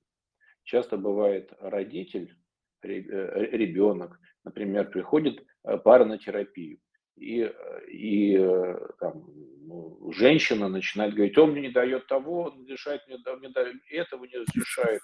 Часто 0.65 0.97
бывает 0.97 1.53
родитель, 1.59 2.37
ребенок, 2.83 4.19
например, 4.45 4.91
приходит 4.91 5.45
пара 5.85 6.05
на 6.05 6.17
терапию 6.17 6.79
и, 7.21 7.53
и 7.89 8.37
э, 8.39 8.79
там, 8.99 9.25
ну, 9.61 10.11
женщина 10.13 10.69
начинает 10.69 11.15
говорить, 11.15 11.37
он 11.37 11.53
мне 11.53 11.61
не 11.61 11.71
дает 11.71 12.07
того, 12.07 12.45
он 12.45 12.67
решает 12.67 13.07
мне, 13.07 13.19
мне 13.37 13.51
дает, 13.51 13.77
этого 13.91 14.25
не 14.25 14.39
разрешает. 14.39 15.03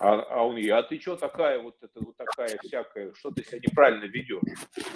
А, 0.00 0.22
а 0.22 0.46
он 0.46 0.56
ей, 0.56 0.70
а 0.70 0.82
ты 0.82 0.98
что 0.98 1.16
такая 1.16 1.60
вот, 1.60 1.76
это, 1.82 2.00
вот 2.00 2.16
такая 2.16 2.58
всякая, 2.62 3.12
что 3.12 3.30
ты 3.30 3.44
себя 3.44 3.58
неправильно 3.58 4.04
ведешь? 4.04 4.40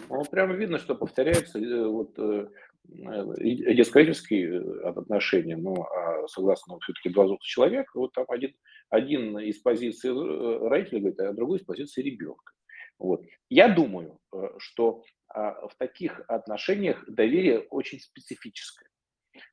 Ну, 0.08 0.24
прямо 0.24 0.54
видно, 0.54 0.78
что 0.78 0.94
повторяется 0.94 1.58
э, 1.58 1.86
вот, 1.86 2.18
э, 2.18 2.48
детско-родительские 2.88 4.88
отношения, 4.88 5.58
ну, 5.58 5.82
а 5.82 6.26
согласно 6.26 6.78
все-таки 6.80 7.10
два 7.10 7.24
взрослых 7.24 7.46
человека, 7.46 7.90
вот 7.94 8.14
там 8.14 8.24
один, 8.28 8.54
один 8.88 9.38
из 9.40 9.58
позиции 9.58 10.08
родителя 10.08 11.00
говорит, 11.00 11.20
а 11.20 11.34
другой 11.34 11.58
из 11.58 11.64
позиции 11.64 12.02
ребенка. 12.02 12.52
Вот. 12.98 13.22
Я 13.50 13.68
думаю, 13.68 14.18
что 14.58 14.98
а, 14.98 15.02
в 15.36 15.72
таких 15.78 16.22
отношениях 16.28 17.04
доверие 17.06 17.60
очень 17.60 18.00
специфическое. 18.00 18.88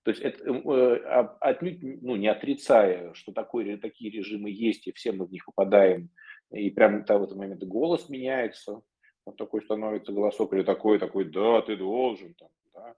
То 0.04 0.12
есть 0.12 0.22
это 0.22 0.43
э, 0.46 1.28
отнюдь 1.41 2.02
ну, 2.02 2.15
не 2.15 2.28
отрицая, 2.28 3.13
что 3.13 3.32
такой, 3.34 3.78
такие 3.78 4.12
режимы 4.12 4.50
есть, 4.50 4.88
и 4.88 4.91
все 4.93 5.12
мы 5.12 5.26
в 5.26 5.32
них 5.32 5.46
попадаем, 5.46 6.10
и 6.52 6.69
прямо 6.69 7.00
в 7.00 7.10
этот 7.10 7.36
момент 7.36 7.63
голос 7.63 8.10
меняется, 8.10 8.82
вот 9.26 9.38
такой 9.38 9.62
становится 9.62 10.12
голосок, 10.12 10.54
или 10.54 10.63
такой, 10.63 11.00
такой, 11.00 11.26
да, 11.26 11.62
ты 11.62 11.76
должен, 11.76 12.34
там, 12.36 12.50
да, 12.74 12.96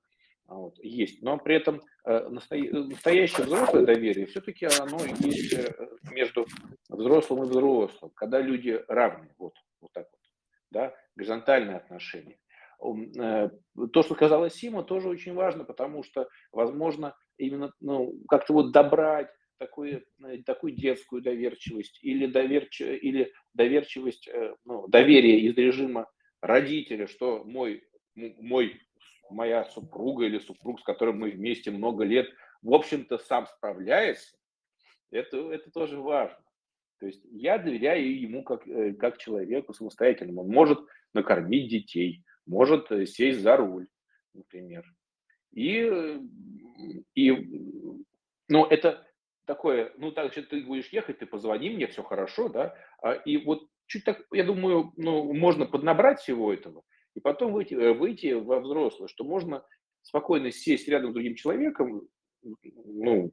а 0.47 0.55
вот, 0.55 0.77
есть. 0.83 1.21
Но 1.21 1.37
при 1.37 1.55
этом 1.55 1.81
э, 2.05 2.27
настоящее 2.29 3.45
взрослое 3.45 3.85
доверие 3.85 4.27
все-таки 4.27 4.67
оно 4.79 4.99
есть 5.19 5.53
э, 5.53 5.73
между 6.11 6.45
взрослым 6.89 7.43
и 7.43 7.47
взрослым, 7.47 8.11
когда 8.15 8.41
люди 8.41 8.83
равны, 8.87 9.29
вот, 9.37 9.55
вот 9.81 9.91
так 9.93 10.07
вот, 10.11 10.21
да, 10.71 10.95
горизонтальные 11.15 11.77
отношения. 11.77 12.37
Э, 12.93 13.49
то, 13.91 14.03
что 14.03 14.13
сказала 14.13 14.49
Сима, 14.49 14.83
тоже 14.83 15.09
очень 15.09 15.33
важно, 15.33 15.63
потому 15.63 16.03
что, 16.03 16.27
возможно, 16.51 17.15
именно 17.37 17.71
ну, 17.79 18.13
как-то 18.27 18.53
вот 18.53 18.71
добрать 18.71 19.29
такую, 19.57 20.05
э, 20.23 20.43
такую 20.43 20.73
детскую 20.73 21.21
доверчивость 21.21 21.99
или, 22.01 22.25
доверч... 22.27 22.81
или 22.81 23.33
доверчивость, 23.53 24.27
э, 24.27 24.55
ну, 24.65 24.87
доверие 24.87 25.39
из 25.39 25.55
режима 25.55 26.09
родителя, 26.41 27.07
что 27.07 27.43
мой, 27.43 27.83
мой, 28.15 28.79
моя 29.29 29.65
супруга 29.65 30.25
или 30.25 30.39
супруг, 30.39 30.79
с 30.79 30.83
которым 30.83 31.19
мы 31.19 31.31
вместе 31.31 31.71
много 31.71 32.03
лет, 32.03 32.27
в 32.61 32.73
общем-то, 32.73 33.17
сам 33.17 33.47
справляется, 33.47 34.37
это, 35.11 35.51
это 35.51 35.71
тоже 35.71 35.99
важно. 35.99 36.37
То 36.99 37.07
есть 37.07 37.23
я 37.31 37.57
доверяю 37.57 38.19
ему 38.19 38.43
как, 38.43 38.63
как 38.97 39.17
человеку 39.17 39.73
самостоятельному. 39.73 40.41
Он 40.41 40.47
может 40.47 40.79
накормить 41.13 41.69
детей, 41.69 42.23
может 42.45 42.91
э, 42.91 43.05
сесть 43.05 43.41
за 43.41 43.57
руль, 43.57 43.87
например. 44.33 44.83
И, 45.51 45.79
э, 45.79 46.19
и 47.15 47.31
ну, 48.47 48.65
это 48.65 49.05
такое, 49.45 49.93
ну, 49.97 50.11
так 50.11 50.31
что 50.31 50.43
ты 50.43 50.63
будешь 50.63 50.89
ехать, 50.89 51.19
ты 51.19 51.25
позвони 51.25 51.69
мне, 51.69 51.87
все 51.87 52.03
хорошо, 52.03 52.49
да, 52.49 52.75
а, 53.01 53.13
и 53.13 53.37
вот 53.37 53.67
чуть 53.87 54.03
так, 54.03 54.25
я 54.31 54.43
думаю, 54.43 54.91
ну, 54.97 55.33
можно 55.33 55.65
поднабрать 55.65 56.19
всего 56.19 56.53
этого, 56.53 56.83
и 57.13 57.19
потом 57.19 57.53
выйти, 57.53 57.73
э, 57.73 57.93
выйти 57.93 58.33
во 58.33 58.59
взрослое, 58.59 59.07
что 59.07 59.23
можно 59.23 59.63
спокойно 60.01 60.51
сесть 60.51 60.87
рядом 60.87 61.11
с 61.11 61.13
другим 61.13 61.35
человеком, 61.35 62.07
ну, 62.63 63.31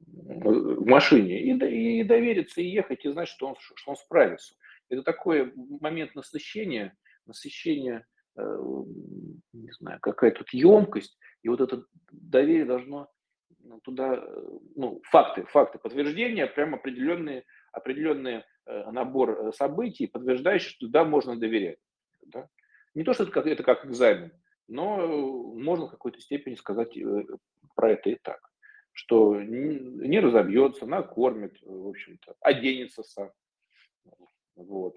в 0.00 0.86
машине 0.86 1.40
и, 1.40 2.00
и 2.00 2.02
довериться, 2.02 2.60
и 2.60 2.68
ехать, 2.68 3.04
и 3.04 3.10
знать, 3.10 3.28
что 3.28 3.48
он, 3.48 3.56
что 3.58 3.90
он 3.90 3.96
справится. 3.96 4.54
Это 4.88 5.02
такой 5.02 5.52
момент 5.54 6.14
насыщения, 6.14 6.96
насыщения, 7.26 8.06
не 8.36 9.72
знаю, 9.72 9.98
какая 10.00 10.30
тут 10.30 10.52
емкость, 10.52 11.18
и 11.42 11.48
вот 11.48 11.60
это 11.60 11.84
доверие 12.10 12.64
должно 12.64 13.10
ну, 13.60 13.80
туда, 13.80 14.14
э, 14.16 14.58
ну, 14.76 15.00
факты, 15.04 15.44
факты 15.44 15.78
подтверждения, 15.78 16.46
прям 16.46 16.74
определенные, 16.74 17.44
определенный 17.72 18.42
э, 18.66 18.90
набор 18.90 19.52
событий, 19.54 20.06
подтверждающий, 20.06 20.70
что 20.70 20.88
да, 20.88 21.04
можно 21.04 21.38
доверять. 21.38 21.78
Да? 22.26 22.48
Не 22.94 23.04
то, 23.04 23.12
что 23.14 23.22
это 23.22 23.32
как, 23.32 23.46
это 23.46 23.62
как 23.62 23.86
экзамен, 23.86 24.32
но 24.68 25.06
можно 25.54 25.86
в 25.86 25.90
какой-то 25.90 26.20
степени 26.20 26.56
сказать 26.56 26.98
про 27.74 27.92
это 27.92 28.10
и 28.10 28.18
так 28.20 28.40
что 28.94 29.42
не 29.42 30.20
разобьется, 30.20 30.86
накормит, 30.86 31.60
в 31.62 31.88
общем-то, 31.88 32.36
оденется 32.40 33.02
сам. 33.02 33.30
Вот. 34.54 34.96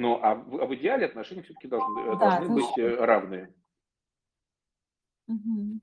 Ну, 0.00 0.20
а 0.22 0.36
в, 0.36 0.62
а 0.62 0.66
в 0.66 0.74
идеале 0.76 1.06
отношения 1.06 1.42
все-таки 1.42 1.66
должны, 1.66 2.00
э, 2.02 2.16
да, 2.18 2.38
должны 2.38 2.54
быть 2.54 2.78
э, 2.78 3.04
равные. 3.04 3.52
Угу. 5.26 5.80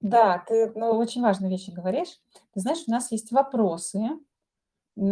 Да, 0.00 0.44
ты 0.46 0.70
ну, 0.76 0.90
очень 0.92 1.22
важные 1.22 1.50
вещи 1.50 1.72
говоришь. 1.72 2.20
Ты 2.54 2.60
знаешь, 2.60 2.84
у 2.86 2.90
нас 2.92 3.10
есть 3.10 3.32
вопросы, 3.32 4.10
и 4.96 5.02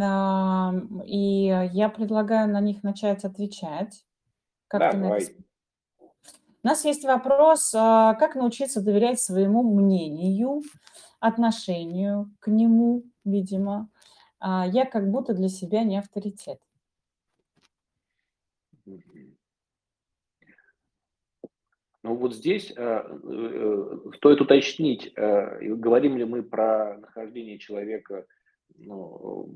я 1.73 1.89
предлагаю 1.89 2.49
на 2.49 2.61
них 2.61 2.85
начать 2.85 3.25
отвечать. 3.25 4.07
Как 4.69 4.81
да, 4.81 4.91
ты 4.93 4.99
давай. 4.99 5.27
У 6.01 6.69
нас 6.69 6.85
есть 6.85 7.05
вопрос, 7.05 7.75
а, 7.77 8.15
как 8.15 8.37
научиться 8.37 8.81
доверять 8.81 9.21
своему 9.21 9.63
мнению, 9.63 10.63
отношению 11.19 12.33
к 12.41 12.49
нему, 12.49 13.03
видимо. 13.25 13.89
А, 14.39 14.67
я 14.67 14.85
как 14.85 15.11
будто 15.11 15.35
для 15.35 15.49
себя 15.49 15.83
не 15.83 15.99
авторитет. 15.99 16.61
Ну 22.07 22.15
вот 22.15 22.37
здесь 22.37 22.73
э, 22.77 23.03
э, 23.05 23.99
стоит 24.15 24.41
уточнить, 24.41 25.13
э, 25.17 25.59
говорим 25.75 26.17
ли 26.17 26.25
мы 26.25 26.45
про 26.45 26.99
нахождение 26.99 27.59
человека 27.59 28.27
ну, 28.79 29.51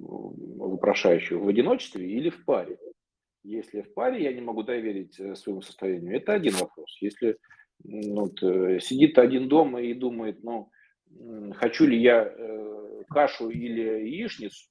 вопрошающего 0.59 1.45
в 1.45 1.47
одиночестве 1.49 2.11
или 2.11 2.29
в 2.29 2.45
паре. 2.45 2.77
Если 3.45 3.83
в 3.83 3.95
паре 3.95 4.25
я 4.25 4.33
не 4.33 4.41
могу 4.41 4.65
доверить 4.65 5.15
своему 5.39 5.63
состоянию, 5.63 6.17
это 6.17 6.33
один 6.33 6.55
вопрос. 6.55 6.97
Если 7.01 7.39
ну, 7.85 8.23
вот, 8.23 8.41
сидит 8.83 9.17
один 9.19 9.49
дома 9.49 9.81
и 9.83 9.95
думает, 9.95 10.43
ну, 10.43 10.73
хочу 11.55 11.87
ли 11.87 12.03
я 12.03 12.35
кашу 13.11 13.49
или 13.51 14.09
яичницу, 14.09 14.69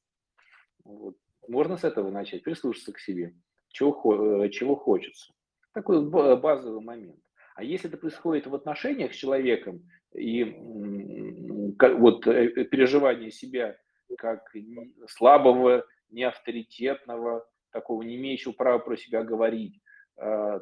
вот, 0.84 1.16
можно 1.48 1.78
с 1.78 1.86
этого 1.86 2.12
начать, 2.12 2.44
прислушаться 2.44 2.92
к 2.92 3.00
себе, 3.00 3.34
чего, 3.70 4.44
э, 4.44 4.50
чего 4.50 4.76
хочется. 4.76 5.34
Такой 5.74 6.08
базовый 6.10 6.82
момент. 6.82 7.20
А 7.56 7.64
если 7.64 7.90
это 7.90 7.98
происходит 7.98 8.48
в 8.48 8.56
отношениях 8.56 9.14
с 9.14 9.18
человеком, 9.18 9.84
и 10.14 10.44
вот 10.44 12.24
переживание 12.24 13.32
себя 13.32 13.78
как 14.18 14.52
слабого, 15.08 15.86
неавторитетного, 16.10 17.46
такого 17.72 18.02
не 18.02 18.16
имеющего 18.16 18.54
права 18.54 18.80
про 18.80 18.98
себя 18.98 19.24
говорить. 19.24 19.80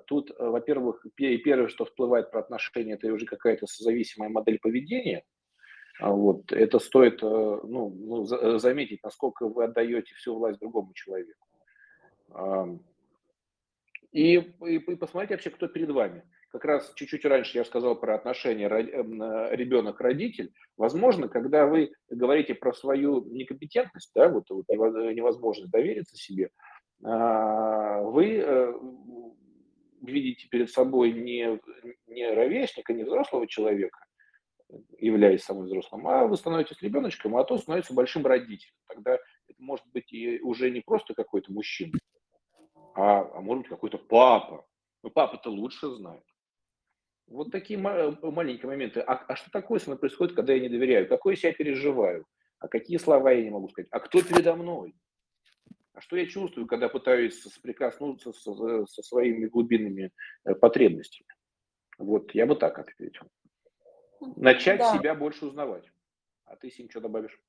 Тут, 0.07 0.31
э, 0.31 0.35
во-первых, 0.39 1.05
первое, 1.15 1.67
что 1.67 1.85
всплывает 1.85 2.29
про 2.29 2.41
отношения, 2.41 2.93
это 2.93 3.11
уже 3.11 3.25
какая-то 3.25 3.65
созависимая 3.65 4.29
модель 4.29 4.59
поведения. 4.59 5.23
А 5.99 6.11
вот. 6.11 6.51
Это 6.51 6.79
стоит 6.79 7.23
э, 7.23 7.25
ну, 7.25 7.89
ну, 7.89 8.23
э, 8.23 8.59
заметить, 8.59 9.01
насколько 9.03 9.47
вы 9.47 9.63
отдаете 9.63 10.13
всю 10.15 10.35
власть 10.35 10.59
другому 10.59 10.93
человеку. 10.93 11.47
И, 14.17 14.34
и, 14.65 14.77
и 14.77 14.95
посмотрите 14.95 15.36
вообще, 15.36 15.51
кто 15.51 15.67
перед 15.67 15.91
вами. 15.91 16.23
Как 16.49 16.65
раз 16.65 16.91
чуть-чуть 16.95 17.23
раньше 17.25 17.60
я 17.60 17.63
сказал 17.63 17.99
про 17.99 18.15
отношения 18.15 18.67
ребенок-родитель. 18.67 20.51
Возможно, 20.75 21.27
когда 21.27 21.67
вы 21.67 21.91
говорите 22.10 22.56
про 22.56 22.73
свою 22.73 23.23
некомпетентность, 23.25 24.10
да, 24.15 24.30
вот, 24.30 24.49
вот 24.49 24.67
невозможность 24.69 25.71
довериться 25.71 26.15
себе, 26.15 26.49
а, 27.03 28.01
вы 28.01 28.38
э, 28.38 28.73
видите 30.01 30.47
перед 30.49 30.71
собой 30.71 31.12
не, 31.12 31.60
не 32.08 32.27
ровесника, 32.34 32.93
не 32.93 33.03
взрослого 33.03 33.45
человека, 33.45 33.99
являясь 34.97 35.43
самым 35.43 35.65
взрослым, 35.65 36.08
а 36.08 36.25
вы 36.25 36.38
становитесь 36.38 36.82
ребеночком, 36.82 37.38
а 37.38 37.43
то 37.43 37.60
становится 37.60 37.93
большим 37.93 38.25
родителем. 38.25 38.73
Тогда 38.88 39.13
это 39.13 39.60
может 39.60 39.86
быть 39.93 40.12
и 40.12 40.39
уже 40.41 40.71
не 40.71 40.82
просто 40.82 41.13
какой-то 41.13 41.51
мужчина, 41.51 41.99
а, 42.97 43.29
а 43.31 43.41
может 43.41 43.63
быть 43.63 43.69
какой-то 43.69 43.99
папа. 43.99 44.65
Но 45.03 45.12
папа-то 45.12 45.51
лучше 45.51 45.88
знает. 45.91 46.23
Вот 47.27 47.51
такие 47.51 47.77
маленькие 47.77 48.67
моменты. 48.67 49.01
А, 49.01 49.13
а 49.27 49.36
что 49.36 49.51
такое 49.51 49.79
со 49.79 49.89
мной 49.89 49.99
происходит, 49.99 50.36
когда 50.36 50.53
я 50.53 50.60
не 50.60 50.69
доверяю? 50.69 51.07
Какое 51.07 51.36
я 51.36 51.39
себя 51.39 51.53
переживаю? 51.53 52.25
А 52.60 52.67
какие 52.67 52.97
слова 52.97 53.31
я 53.31 53.43
не 53.43 53.51
могу 53.51 53.69
сказать? 53.69 53.88
А 53.91 53.99
кто 53.99 54.21
передо 54.23 54.55
мной? 54.55 54.95
А 55.93 56.01
что 56.01 56.15
я 56.15 56.25
чувствую, 56.25 56.65
когда 56.65 56.89
пытаюсь 56.89 57.39
соприкоснуться 57.41 58.33
со, 58.33 58.86
со 58.88 59.03
своими 59.03 59.45
глубинными 59.45 60.12
э, 60.45 60.55
потребностями? 60.55 61.27
Вот, 61.99 62.33
я 62.33 62.47
бы 62.47 62.55
так 62.55 62.79
ответил. 62.79 63.27
Начать 64.36 64.79
да. 64.79 64.97
себя 64.97 65.13
больше 65.13 65.45
узнавать. 65.45 65.86
А 66.45 66.55
ты, 66.55 66.71
Сим, 66.71 66.89
что 66.89 67.01
добавишь? 67.01 67.39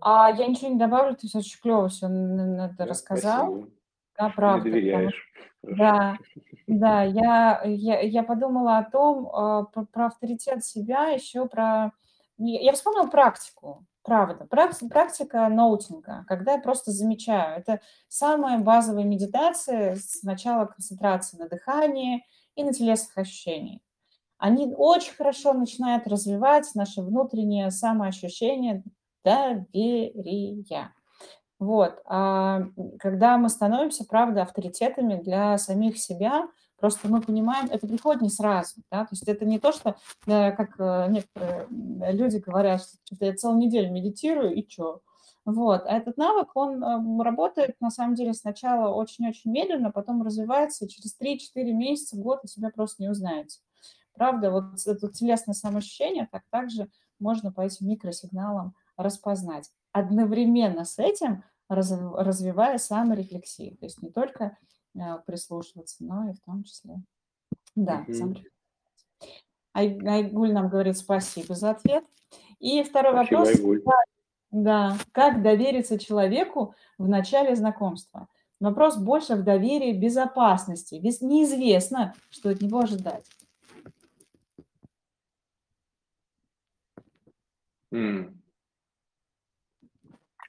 А 0.00 0.30
я 0.30 0.46
ничего 0.46 0.70
не 0.70 0.78
добавлю, 0.78 1.16
ты 1.16 1.26
все 1.26 1.38
очень 1.38 1.60
клево 1.60 1.88
все 1.88 2.06
это 2.06 2.74
да, 2.78 2.86
рассказал. 2.86 3.56
Спасибо. 3.56 3.77
Да, 4.18 4.30
правда. 4.30 4.64
Не 4.68 4.72
доверяешь. 4.72 5.24
Да, 5.62 6.18
да, 6.66 7.02
я, 7.02 7.62
я, 7.64 8.00
я 8.00 8.22
подумала 8.22 8.78
о 8.78 8.90
том, 8.90 9.26
э, 9.26 9.64
про, 9.72 9.86
про 9.86 10.06
авторитет 10.06 10.64
себя, 10.64 11.08
еще 11.08 11.46
про... 11.46 11.92
Я 12.38 12.72
вспомнила 12.72 13.08
практику. 13.08 13.84
Правда. 14.02 14.46
Практика 14.46 15.48
ноутинга, 15.48 16.24
когда 16.28 16.52
я 16.52 16.58
просто 16.60 16.92
замечаю. 16.92 17.58
Это 17.58 17.80
самая 18.08 18.58
базовая 18.58 19.04
медитация, 19.04 19.96
сначала 19.96 20.66
концентрация 20.66 21.38
на 21.40 21.48
дыхании 21.48 22.24
и 22.54 22.64
на 22.64 22.72
телесных 22.72 23.18
ощущениях. 23.18 23.80
Они 24.38 24.72
очень 24.74 25.14
хорошо 25.14 25.52
начинают 25.52 26.06
развивать 26.06 26.70
наше 26.74 27.02
внутреннее 27.02 27.70
самоощущение 27.70 28.84
доверия. 29.24 30.94
Вот. 31.58 32.00
А 32.04 32.62
когда 32.98 33.36
мы 33.36 33.48
становимся, 33.48 34.04
правда, 34.04 34.42
авторитетами 34.42 35.20
для 35.20 35.58
самих 35.58 35.98
себя, 35.98 36.48
Просто 36.78 37.08
мы 37.08 37.20
понимаем, 37.20 37.66
это 37.72 37.88
приходит 37.88 38.22
не 38.22 38.30
сразу, 38.30 38.76
да, 38.88 39.02
то 39.02 39.08
есть 39.10 39.26
это 39.26 39.44
не 39.44 39.58
то, 39.58 39.72
что, 39.72 39.96
э, 40.28 40.52
как 40.52 40.78
э, 40.78 41.06
некоторые 41.08 41.66
люди 42.12 42.36
говорят, 42.36 42.82
что 42.82 43.24
я 43.24 43.34
целую 43.34 43.58
неделю 43.58 43.90
медитирую 43.90 44.54
и 44.54 44.64
что. 44.68 45.02
Вот. 45.44 45.86
А 45.86 45.96
этот 45.96 46.18
навык, 46.18 46.50
он 46.54 46.84
эм, 46.84 47.22
работает, 47.22 47.74
на 47.80 47.90
самом 47.90 48.14
деле, 48.14 48.32
сначала 48.34 48.94
очень-очень 48.94 49.50
медленно, 49.50 49.90
потом 49.90 50.22
развивается, 50.22 50.84
и 50.84 50.88
через 50.88 51.18
3-4 51.18 51.72
месяца, 51.72 52.16
год 52.16 52.40
вы 52.42 52.48
себя 52.48 52.70
просто 52.70 53.02
не 53.02 53.08
узнаете. 53.08 53.58
Правда, 54.12 54.50
вот 54.50 54.86
это 54.86 55.08
телесное 55.08 55.54
самоощущение 55.54 56.28
так 56.30 56.42
также 56.50 56.90
можно 57.18 57.50
по 57.50 57.62
этим 57.62 57.88
микросигналам 57.88 58.74
распознать. 58.96 59.70
Одновременно 59.98 60.84
с 60.84 60.98
этим 60.98 61.44
развивая 61.68 62.78
саморефлексию. 62.78 63.76
То 63.76 63.86
есть 63.86 64.02
не 64.02 64.10
только 64.10 64.56
Э, 64.94 65.18
прислушиваться, 65.24 66.04
но 66.04 66.30
и 66.30 66.32
в 66.32 66.40
том 66.40 66.64
числе, 66.64 66.96
да, 67.76 68.04
сам 68.10 68.34
Ай- 69.74 69.98
Айгуль 70.04 70.52
нам 70.52 70.68
говорит 70.68 70.96
спасибо 70.96 71.54
за 71.54 71.70
ответ. 71.70 72.04
И 72.58 72.82
второй 72.82 73.12
Спасибо, 73.12 73.38
вопрос, 73.38 73.54
Айгуль. 73.54 73.82
да, 74.50 74.96
как 75.12 75.42
довериться 75.42 75.98
человеку 75.98 76.74
в 76.96 77.06
начале 77.06 77.54
знакомства? 77.54 78.28
Вопрос 78.60 78.96
больше 78.96 79.36
в 79.36 79.44
доверии 79.44 79.92
безопасности. 79.92 80.96
Без, 80.96 81.20
неизвестно, 81.20 82.14
что 82.30 82.48
от 82.50 82.60
него 82.60 82.80
ожидать. 82.80 83.24
М. 87.92 88.37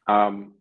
Ам, 0.09 0.57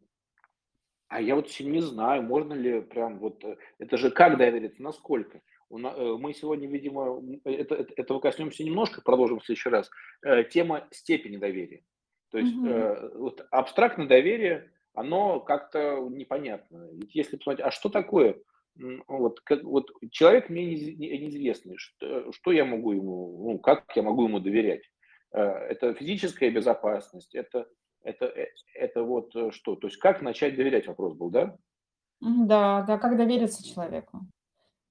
а 1.08 1.22
я 1.22 1.34
вот 1.34 1.48
не 1.60 1.80
знаю, 1.80 2.22
можно 2.22 2.52
ли 2.52 2.82
прям 2.82 3.18
вот, 3.18 3.42
э, 3.44 3.56
это 3.78 3.96
же 3.96 4.10
как 4.10 4.36
довериться, 4.36 4.82
насколько? 4.82 5.38
Э, 5.38 6.16
мы 6.18 6.34
сегодня, 6.34 6.68
видимо, 6.68 7.22
это, 7.44 7.76
это, 7.76 7.94
этого 7.96 8.20
коснемся 8.20 8.62
немножко, 8.62 9.00
продолжим 9.00 9.40
в 9.40 9.44
следующий 9.46 9.70
раз. 9.70 9.90
Э, 10.22 10.44
тема 10.44 10.86
степени 10.90 11.38
доверия. 11.38 11.82
То 12.30 12.36
есть 12.36 12.54
угу. 12.54 13.20
вот 13.20 13.46
абстрактное 13.50 14.06
доверие, 14.06 14.70
оно 14.92 15.40
как-то 15.40 16.06
непонятно. 16.10 16.90
Ведь 16.92 17.14
если 17.14 17.38
посмотреть, 17.38 17.66
а 17.66 17.70
что 17.70 17.88
такое 17.88 18.36
вот, 19.06 19.40
как, 19.40 19.64
вот 19.64 19.90
человек 20.10 20.50
мне 20.50 20.64
неизвестный, 20.66 21.78
что, 21.78 22.30
что 22.32 22.52
я 22.52 22.66
могу 22.66 22.92
ему, 22.92 23.50
ну, 23.50 23.58
как 23.58 23.84
я 23.96 24.02
могу 24.02 24.24
ему 24.24 24.40
доверять? 24.40 24.82
Э, 25.32 25.40
это 25.40 25.94
физическая 25.94 26.50
безопасность, 26.50 27.34
это, 27.34 27.66
это, 28.02 28.26
э, 28.26 28.48
это 28.74 29.02
вот 29.02 29.34
э, 29.34 29.50
что? 29.50 29.76
То 29.76 29.86
есть 29.88 29.98
как 29.98 30.22
начать 30.22 30.56
доверять, 30.56 30.86
вопрос 30.86 31.14
был, 31.14 31.30
да? 31.30 31.56
Да, 32.20 32.82
да, 32.82 32.98
как 32.98 33.16
довериться 33.16 33.66
человеку. 33.66 34.20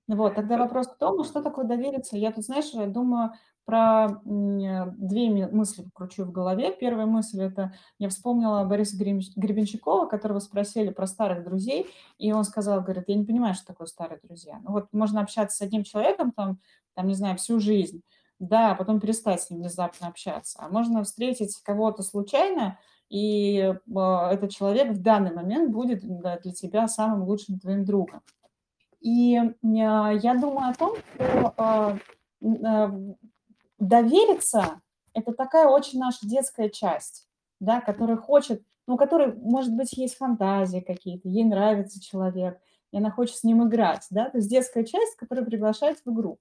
Вот, 0.08 0.36
тогда 0.36 0.58
вопрос 0.58 0.88
в 0.88 0.98
том, 0.98 1.24
что 1.26 1.42
такое 1.42 1.66
довериться. 1.66 2.16
Я 2.16 2.32
тут, 2.32 2.46
знаешь, 2.46 2.70
я 2.72 2.88
думаю 2.88 3.34
про 3.66 4.22
две 4.24 5.48
мысли 5.48 5.84
кручу 5.94 6.24
в 6.24 6.32
голове. 6.32 6.72
Первая 6.72 7.06
мысль– 7.06 7.42
это 7.42 7.74
я 8.00 8.08
вспомнила 8.08 8.64
Бориса 8.64 8.96
Гребенщикова, 8.96 10.06
которого 10.06 10.40
спросили 10.40 10.90
про 10.90 11.06
старых 11.06 11.44
друзей, 11.44 11.88
и 12.18 12.32
он 12.32 12.46
сказал, 12.46 12.82
говорит, 12.82 13.04
я 13.08 13.16
не 13.16 13.26
понимаю, 13.26 13.56
что 13.56 13.68
такое 13.68 13.88
старые 13.88 14.22
друзья. 14.24 14.62
Ну 14.64 14.72
вот 14.72 14.88
можно 14.94 15.20
общаться 15.20 15.58
с 15.58 15.62
одним 15.62 15.84
человеком, 15.84 16.32
там, 16.32 16.60
там 16.94 17.08
не 17.08 17.14
знаю, 17.14 17.36
всю 17.36 17.60
жизнь, 17.60 18.04
да, 18.40 18.72
а 18.72 18.76
потом 18.76 19.02
перестать 19.02 19.42
с 19.42 19.50
ним 19.50 19.60
внезапно 19.60 20.08
общаться. 20.08 20.60
А 20.62 20.70
можно 20.70 21.04
встретить 21.04 21.62
кого-то 21.62 22.04
случайно, 22.04 22.80
и 23.10 23.74
а, 23.96 24.34
этот 24.34 24.52
человек 24.52 24.92
в 24.92 25.02
данный 25.02 25.34
момент 25.34 25.72
будет 25.72 26.02
для 26.02 26.38
тебя 26.54 26.88
самым 26.88 27.24
лучшим 27.24 27.60
твоим 27.60 27.86
другом. 27.86 28.22
И 29.00 29.38
а, 29.38 30.12
я 30.12 30.36
думаю 30.36 30.72
о 30.72 30.74
том, 30.74 30.98
что 31.16 31.54
а, 31.58 31.98
довериться– 33.80 34.82
это 35.14 35.34
такая 35.34 35.68
очень 35.68 36.00
наша 36.00 36.28
детская 36.28 36.70
часть, 36.70 37.28
да, 37.60 37.82
которая 37.82 38.18
хочет, 38.18 38.62
ну, 38.86 38.98
которой, 38.98 39.34
может 39.34 39.74
быть, 39.76 39.94
есть 39.94 40.16
фантазии 40.16 40.80
какие-то, 40.80 41.28
ей 41.28 41.44
нравится 41.44 42.00
человек, 42.02 42.60
и 42.92 42.98
она 42.98 43.10
хочет 43.10 43.38
с 43.38 43.44
ним 43.44 43.68
играть, 43.68 44.06
да, 44.12 44.30
то 44.30 44.38
есть 44.38 44.50
детская 44.50 44.84
часть, 44.84 45.16
которая 45.16 45.44
приглашает 45.44 45.98
в 46.06 46.14
игру. 46.14 46.38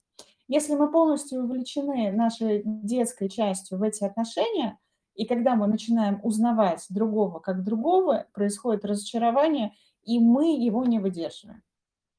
Если 0.47 0.75
мы 0.75 0.93
полностью 0.93 1.43
увлечены 1.43 2.13
нашей 2.13 2.63
детской 2.65 3.29
частью 3.29 3.79
в 3.79 3.83
эти 3.83 4.05
отношения, 4.05 4.79
и 5.17 5.25
когда 5.25 5.55
мы 5.55 5.67
начинаем 5.67 6.21
узнавать 6.23 6.85
другого 6.91 7.39
как 7.39 7.65
другого, 7.65 8.27
происходит 8.33 8.85
разочарование, 8.85 9.73
и 10.05 10.19
мы 10.19 10.57
его 10.57 10.85
не 10.85 10.99
выдерживаем. 10.99 11.63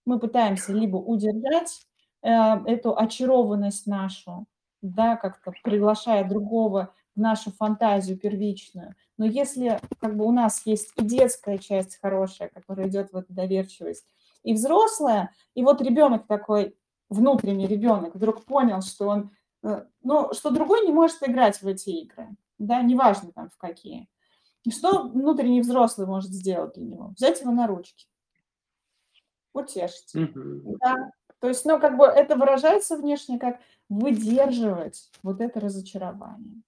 Мы 0.05 0.19
пытаемся 0.19 0.73
либо 0.73 0.97
удержать 0.97 1.85
э, 2.21 2.29
эту 2.65 2.97
очарованность 2.97 3.87
нашу, 3.87 4.47
да, 4.81 5.15
как-то 5.15 5.53
приглашая 5.63 6.27
другого 6.27 6.93
в 7.15 7.19
нашу 7.19 7.51
фантазию 7.51 8.17
первичную. 8.17 8.95
Но 9.17 9.25
если 9.25 9.79
как 9.99 10.17
бы 10.17 10.25
у 10.25 10.31
нас 10.31 10.65
есть 10.65 10.91
и 10.97 11.03
детская 11.03 11.57
часть 11.57 11.99
хорошая, 12.01 12.49
которая 12.49 12.87
идет 12.87 13.11
в 13.11 13.17
эту 13.17 13.33
доверчивость, 13.33 14.05
и 14.43 14.53
взрослая, 14.53 15.31
и 15.55 15.63
вот 15.63 15.81
ребенок 15.81 16.25
такой, 16.27 16.75
внутренний 17.09 17.67
ребенок, 17.67 18.15
вдруг 18.15 18.43
понял, 18.43 18.81
что 18.81 19.07
он, 19.07 19.31
э, 19.63 19.85
ну, 20.03 20.33
что 20.33 20.49
другой 20.49 20.85
не 20.85 20.91
может 20.91 21.17
играть 21.21 21.61
в 21.61 21.67
эти 21.67 21.89
игры, 21.89 22.35
да, 22.57 22.81
неважно 22.81 23.31
там 23.31 23.49
в 23.49 23.57
какие. 23.57 24.07
И 24.63 24.71
что 24.71 25.03
внутренний 25.03 25.61
взрослый 25.61 26.07
может 26.07 26.31
сделать 26.31 26.73
для 26.75 26.85
него? 26.85 27.13
Взять 27.15 27.41
его 27.41 27.51
на 27.51 27.67
ручки, 27.67 28.07
утешить. 29.53 30.13
Mm-hmm. 30.15 30.77
Да, 30.79 31.11
то 31.39 31.47
есть, 31.47 31.65
ну, 31.65 31.79
как 31.79 31.97
бы 31.97 32.05
это 32.05 32.35
выражается 32.35 32.97
внешне 32.97 33.39
как 33.39 33.59
выдерживать 33.89 35.09
вот 35.23 35.39
это 35.39 35.59
разочарование. 35.59 36.61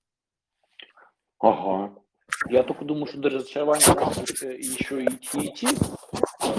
Ага. 1.40 1.96
Я 2.50 2.64
только 2.64 2.86
думаю, 2.86 3.08
что 3.08 3.18
до 3.18 3.30
разочарования 3.30 3.84
еще 4.58 5.04
идти 5.06 5.48
идти. 5.48 5.68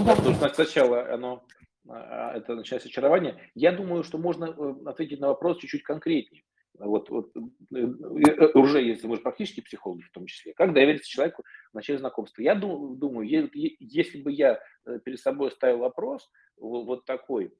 Да. 0.05 0.17
То 0.17 0.29
есть 0.29 0.55
сначала 0.55 1.13
оно 1.13 1.45
а, 1.89 2.37
это 2.37 2.55
начинается 2.55 2.89
очарование. 2.89 3.39
Я 3.55 3.73
думаю, 3.73 4.03
что 4.03 4.19
можно 4.19 4.47
э, 4.47 4.75
ответить 4.87 5.21
на 5.21 5.29
вопрос 5.29 5.59
чуть-чуть 5.59 5.83
конкретнее. 5.83 6.43
Вот, 6.79 7.11
вот 7.11 7.31
э, 7.37 7.41
э, 7.77 8.47
уже 8.55 8.81
если 8.83 9.07
мы 9.07 9.17
же 9.17 9.23
практически 9.23 9.61
психологи 9.61 10.03
в 10.03 10.13
том 10.13 10.27
числе, 10.27 10.55
как 10.55 10.73
довериться 10.73 11.11
человеку 11.11 11.45
в 11.73 11.75
начале 11.75 11.99
знакомства. 11.99 12.43
Я 12.43 12.55
думаю, 12.55 13.29
если 13.29 14.23
бы 14.23 14.33
я 14.33 14.61
перед 15.05 15.21
собой 15.21 15.51
ставил 15.51 15.79
вопрос 15.79 16.31
вот 16.57 17.05
такой, 17.05 17.53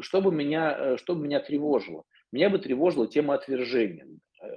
что 0.00 0.20
бы 0.20 0.32
меня, 0.32 0.96
что 0.96 1.14
бы 1.14 1.24
меня 1.24 1.40
тревожило? 1.40 2.04
Меня 2.32 2.50
бы 2.50 2.58
тревожила 2.58 3.06
тема 3.06 3.34
отвержения, 3.34 4.06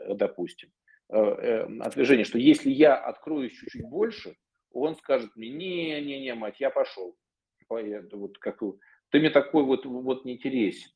допустим. 0.09 0.70
Отвержение, 1.09 2.26
что 2.26 2.38
если 2.38 2.70
я 2.70 2.95
откроюсь 2.95 3.53
чуть-чуть 3.53 3.84
больше, 3.89 4.36
он 4.72 4.95
скажет 4.95 5.36
мне, 5.36 6.01
не-не-не, 6.01 6.34
мать, 6.36 6.59
я 6.59 6.70
пошел. 6.70 7.16
Вот 7.70 8.38
как, 8.38 8.59
ты 9.12 9.20
мне 9.20 9.30
такой 9.30 9.64
вот, 9.64 9.86
вот 9.86 10.26
не 10.26 10.34
интересен. 10.34 10.91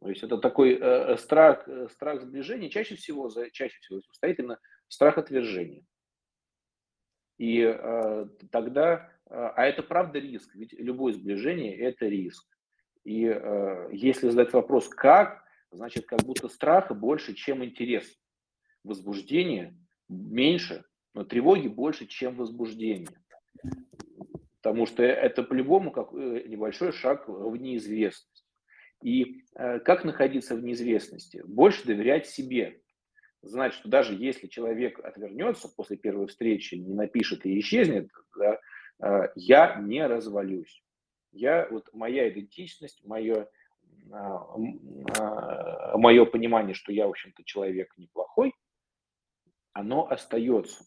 То 0.00 0.08
есть 0.08 0.22
это 0.22 0.38
такой 0.38 0.78
э, 0.80 1.16
страх, 1.18 1.68
страх 1.90 2.22
сближения, 2.22 2.70
чаще 2.70 2.96
всего, 2.96 3.28
за, 3.28 3.50
чаще 3.50 3.78
всего 3.80 4.00
стоит 4.12 4.38
именно 4.38 4.58
страх 4.88 5.18
отвержения. 5.18 5.84
И 7.36 7.60
э, 7.60 8.26
тогда, 8.50 9.10
э, 9.26 9.34
а 9.34 9.64
это 9.64 9.82
правда 9.82 10.18
риск, 10.18 10.54
ведь 10.54 10.72
любое 10.72 11.12
сближение– 11.12 11.76
это 11.78 12.06
риск. 12.06 12.46
И 13.04 13.26
э, 13.26 13.88
если 13.92 14.28
задать 14.28 14.52
вопрос 14.52 14.88
«как?», 14.88 15.42
значит, 15.70 16.06
как 16.06 16.22
будто 16.22 16.48
страха 16.48 16.94
больше, 16.94 17.34
чем 17.34 17.64
интерес. 17.64 18.18
Возбуждение 18.84 19.76
меньше, 20.08 20.84
но 21.14 21.24
тревоги 21.24 21.68
больше, 21.68 22.06
чем 22.06 22.36
возбуждение. 22.36 23.08
Потому 24.62 24.86
что 24.86 25.02
это 25.02 25.42
по-любому 25.42 25.92
как 25.92 26.12
э, 26.12 26.44
небольшой 26.46 26.92
шаг 26.92 27.28
в 27.28 27.54
неизвестность. 27.56 28.46
И 29.02 29.44
э, 29.54 29.78
как 29.80 30.04
находиться 30.04 30.54
в 30.54 30.62
неизвестности? 30.62 31.42
Больше 31.46 31.86
доверять 31.86 32.26
себе. 32.26 32.82
Знать, 33.42 33.72
что 33.72 33.88
даже 33.88 34.14
если 34.14 34.46
человек 34.46 34.98
отвернется 35.02 35.68
после 35.68 35.96
первой 35.96 36.26
встречи, 36.26 36.74
не 36.74 36.92
напишет 36.92 37.46
и 37.46 37.58
исчезнет, 37.58 38.10
да, 38.36 38.60
э, 39.02 39.32
я 39.34 39.76
не 39.80 40.06
развалюсь. 40.06 40.82
Я, 41.32 41.66
вот 41.70 41.88
моя 41.94 42.28
идентичность, 42.28 43.04
мое, 43.04 43.48
а, 44.10 44.56
мое 45.96 46.24
понимание, 46.24 46.74
что 46.74 46.92
я, 46.92 47.06
в 47.06 47.10
общем-то, 47.10 47.44
человек 47.44 47.96
неплохой, 47.96 48.52
оно 49.72 50.08
остается. 50.10 50.84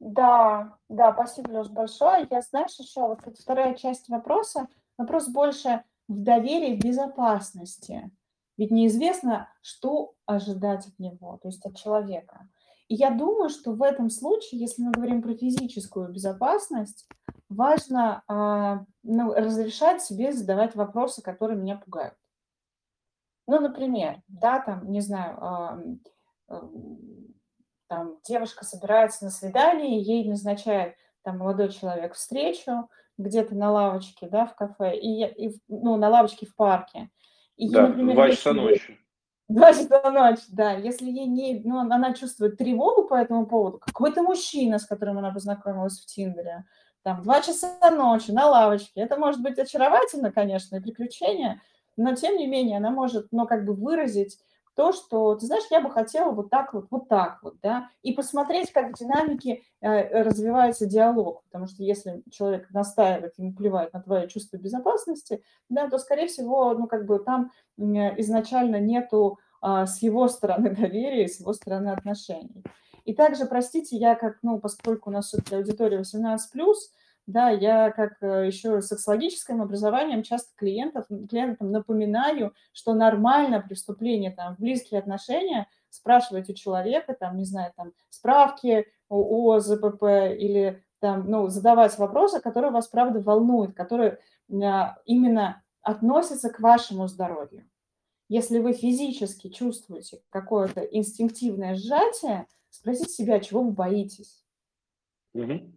Да, 0.00 0.76
да, 0.88 1.12
спасибо, 1.12 1.50
Леш, 1.52 1.68
большое. 1.68 2.26
Я, 2.28 2.40
знаешь, 2.40 2.76
еще 2.78 3.02
вот 3.02 3.20
вторая 3.38 3.74
часть 3.74 4.08
вопроса, 4.08 4.66
вопрос 5.02 5.28
больше 5.28 5.84
в 6.08 6.22
доверии, 6.22 6.76
в 6.76 6.84
безопасности. 6.84 8.10
Ведь 8.56 8.70
неизвестно, 8.70 9.48
что 9.60 10.14
ожидать 10.26 10.86
от 10.86 10.98
него, 10.98 11.38
то 11.42 11.48
есть 11.48 11.64
от 11.64 11.76
человека. 11.76 12.48
И 12.88 12.94
я 12.94 13.10
думаю, 13.10 13.48
что 13.48 13.72
в 13.72 13.82
этом 13.82 14.10
случае, 14.10 14.60
если 14.60 14.82
мы 14.82 14.92
говорим 14.92 15.22
про 15.22 15.34
физическую 15.34 16.12
безопасность, 16.12 17.08
важно 17.48 18.22
э, 18.28 18.84
ну, 19.02 19.32
разрешать 19.32 20.02
себе 20.02 20.32
задавать 20.32 20.74
вопросы, 20.74 21.22
которые 21.22 21.58
меня 21.58 21.76
пугают. 21.76 22.14
Ну, 23.46 23.60
например, 23.60 24.22
да, 24.28 24.60
там, 24.60 24.90
не 24.90 25.00
знаю, 25.00 25.98
э, 26.48 26.54
э, 26.54 26.60
там 27.88 28.18
девушка 28.24 28.64
собирается 28.64 29.24
на 29.24 29.30
свидание, 29.30 30.00
ей 30.00 30.28
назначает 30.28 30.94
там 31.22 31.38
молодой 31.38 31.70
человек 31.70 32.14
встречу 32.14 32.88
где-то 33.18 33.54
на 33.54 33.70
лавочке, 33.70 34.28
да, 34.28 34.46
в 34.46 34.54
кафе, 34.54 34.96
и, 34.96 35.24
и 35.24 35.56
ну, 35.68 35.96
на 35.96 36.08
лавочке 36.08 36.46
в 36.46 36.54
парке. 36.54 37.10
И 37.56 37.70
да, 37.70 37.82
ей, 37.82 37.88
например, 37.88 38.14
два 38.14 38.30
часа 38.30 38.52
ночи. 38.52 38.98
Два 39.48 39.72
часа 39.72 40.10
ночи, 40.10 40.44
да. 40.48 40.72
Если 40.72 41.06
ей 41.06 41.26
не, 41.26 41.60
ну, 41.64 41.78
она 41.78 42.14
чувствует 42.14 42.56
тревогу 42.56 43.04
по 43.06 43.14
этому 43.14 43.46
поводу, 43.46 43.78
какой-то 43.78 44.22
мужчина, 44.22 44.78
с 44.78 44.86
которым 44.86 45.18
она 45.18 45.30
познакомилась 45.30 46.00
в 46.00 46.06
Тиндере, 46.06 46.64
там, 47.02 47.22
два 47.22 47.40
часа 47.40 47.90
ночи 47.90 48.30
на 48.30 48.48
лавочке, 48.48 49.00
это 49.00 49.16
может 49.16 49.42
быть 49.42 49.58
очаровательно, 49.58 50.30
конечно, 50.30 50.76
и 50.76 50.80
приключение, 50.80 51.60
но 51.96 52.14
тем 52.14 52.36
не 52.36 52.46
менее 52.46 52.78
она 52.78 52.90
может, 52.90 53.28
ну, 53.32 53.46
как 53.46 53.64
бы 53.64 53.74
выразить 53.74 54.38
то, 54.74 54.92
что, 54.92 55.34
ты 55.34 55.46
знаешь, 55.46 55.64
я 55.70 55.80
бы 55.80 55.90
хотела 55.90 56.32
вот 56.32 56.50
так 56.50 56.72
вот, 56.72 56.86
вот 56.90 57.08
так 57.08 57.42
вот, 57.42 57.56
да, 57.62 57.88
и 58.02 58.12
посмотреть, 58.12 58.72
как 58.72 58.92
в 58.92 58.98
динамике 58.98 59.62
э, 59.80 60.22
развивается 60.22 60.86
диалог, 60.86 61.42
потому 61.44 61.66
что 61.66 61.82
если 61.82 62.22
человек 62.30 62.70
настаивает, 62.70 63.34
ему 63.38 63.54
плевать 63.54 63.92
на 63.92 64.00
твое 64.00 64.28
чувство 64.28 64.56
безопасности, 64.56 65.42
да, 65.68 65.88
то, 65.88 65.98
скорее 65.98 66.26
всего, 66.26 66.74
ну, 66.74 66.86
как 66.86 67.06
бы 67.06 67.18
там 67.18 67.50
изначально 67.76 68.76
нету 68.80 69.38
а, 69.60 69.86
с 69.86 70.02
его 70.02 70.28
стороны 70.28 70.70
доверия, 70.76 71.28
с 71.28 71.40
его 71.40 71.52
стороны 71.52 71.88
отношений. 71.90 72.64
И 73.04 73.14
также, 73.14 73.46
простите, 73.46 73.96
я 73.96 74.14
как, 74.14 74.38
ну, 74.42 74.60
поскольку 74.60 75.10
у 75.10 75.12
нас 75.12 75.28
все-таки 75.28 75.56
аудитория 75.56 76.00
18+, 76.00 76.38
да, 77.26 77.50
я 77.50 77.90
как 77.90 78.22
э, 78.22 78.46
еще 78.46 78.80
сексологическим 78.80 79.62
образованием 79.62 80.22
часто 80.22 80.50
клиентов, 80.56 81.06
клиентам 81.06 81.70
напоминаю, 81.70 82.52
что 82.72 82.94
нормально 82.94 83.60
при 83.60 83.74
вступлении 83.74 84.30
там, 84.30 84.56
в 84.56 84.60
близкие 84.60 84.98
отношения 84.98 85.68
спрашивать 85.88 86.50
у 86.50 86.54
человека, 86.54 87.14
там, 87.14 87.36
не 87.36 87.44
знаю, 87.44 87.72
там, 87.76 87.92
справки 88.08 88.86
о, 89.08 89.54
о 89.54 89.60
ЗПП 89.60 90.02
или 90.36 90.82
там, 90.98 91.28
ну, 91.28 91.48
задавать 91.48 91.96
вопросы, 91.98 92.40
которые 92.40 92.72
вас, 92.72 92.88
правда, 92.88 93.20
волнуют, 93.20 93.74
которые 93.74 94.18
а, 94.62 94.96
именно 95.04 95.62
относятся 95.82 96.48
к 96.48 96.60
вашему 96.60 97.08
здоровью. 97.08 97.68
Если 98.28 98.58
вы 98.58 98.72
физически 98.72 99.48
чувствуете 99.48 100.22
какое-то 100.30 100.80
инстинктивное 100.80 101.74
сжатие, 101.74 102.46
спросите 102.70 103.10
себя, 103.10 103.40
чего 103.40 103.62
вы 103.62 103.72
боитесь. 103.72 104.44
Угу. 105.34 105.72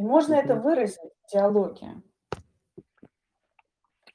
И 0.00 0.02
можно 0.02 0.32
это 0.32 0.54
выразить 0.54 0.98
в 1.26 1.30
диалоге. 1.30 1.88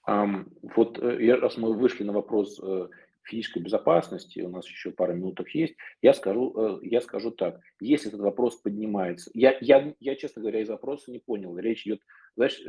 Um, 0.09 0.51
вот 0.75 0.97
э, 0.97 1.35
раз 1.35 1.57
мы 1.57 1.73
вышли 1.73 2.03
на 2.03 2.11
вопрос 2.11 2.59
э, 2.59 2.87
физической 3.21 3.59
безопасности, 3.59 4.39
у 4.39 4.49
нас 4.49 4.67
еще 4.67 4.89
пара 4.89 5.13
минуток 5.13 5.49
есть, 5.53 5.75
я 6.01 6.15
скажу, 6.15 6.53
э, 6.57 6.87
я 6.87 7.01
скажу 7.01 7.29
так, 7.29 7.59
если 7.79 8.07
этот 8.09 8.21
вопрос 8.21 8.55
поднимается, 8.55 9.29
я, 9.35 9.55
я, 9.61 9.93
я, 9.99 10.15
честно 10.15 10.41
говоря, 10.41 10.61
из 10.61 10.69
вопроса 10.69 11.11
не 11.11 11.19
понял, 11.19 11.55
речь 11.55 11.85
идет, 11.85 12.01
знаешь, 12.35 12.59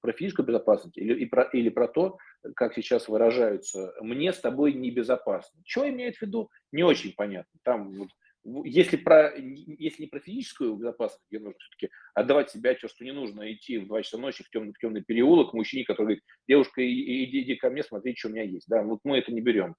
про 0.00 0.12
физическую 0.12 0.46
безопасность 0.46 0.96
или, 0.96 1.24
и 1.24 1.26
про, 1.26 1.42
или 1.52 1.70
про 1.70 1.88
то, 1.88 2.18
как 2.54 2.74
сейчас 2.74 3.08
выражаются, 3.08 3.94
мне 4.00 4.32
с 4.32 4.38
тобой 4.38 4.74
небезопасно. 4.74 5.60
Что 5.66 5.88
имеет 5.88 6.16
в 6.16 6.22
виду, 6.22 6.50
не 6.70 6.84
очень 6.84 7.14
понятно. 7.16 7.58
Там 7.64 7.90
вот, 7.92 8.08
если, 8.44 8.96
про, 8.96 9.34
если 9.36 10.02
не 10.02 10.08
про 10.08 10.20
физическую 10.20 10.76
безопасность, 10.76 11.24
где 11.30 11.38
нужно 11.38 11.58
все-таки 11.58 11.92
отдавать 12.14 12.50
себя 12.50 12.70
отчет, 12.70 12.90
что 12.90 13.04
не 13.04 13.12
нужно 13.12 13.52
идти 13.52 13.78
в 13.78 13.86
2 13.86 14.02
часа 14.02 14.18
ночи 14.18 14.44
в 14.44 14.50
темный, 14.50 14.72
в 14.72 14.78
темный 14.78 15.02
переулок 15.02 15.52
мужчине, 15.52 15.84
который 15.84 16.06
говорит, 16.06 16.24
девушка, 16.48 16.82
иди, 16.82 17.42
иди 17.42 17.56
ко 17.56 17.70
мне, 17.70 17.82
смотри, 17.82 18.14
что 18.16 18.28
у 18.28 18.32
меня 18.32 18.42
есть. 18.42 18.68
Да, 18.68 18.82
вот 18.82 19.00
мы 19.04 19.18
это 19.18 19.32
не 19.32 19.40
берем. 19.40 19.76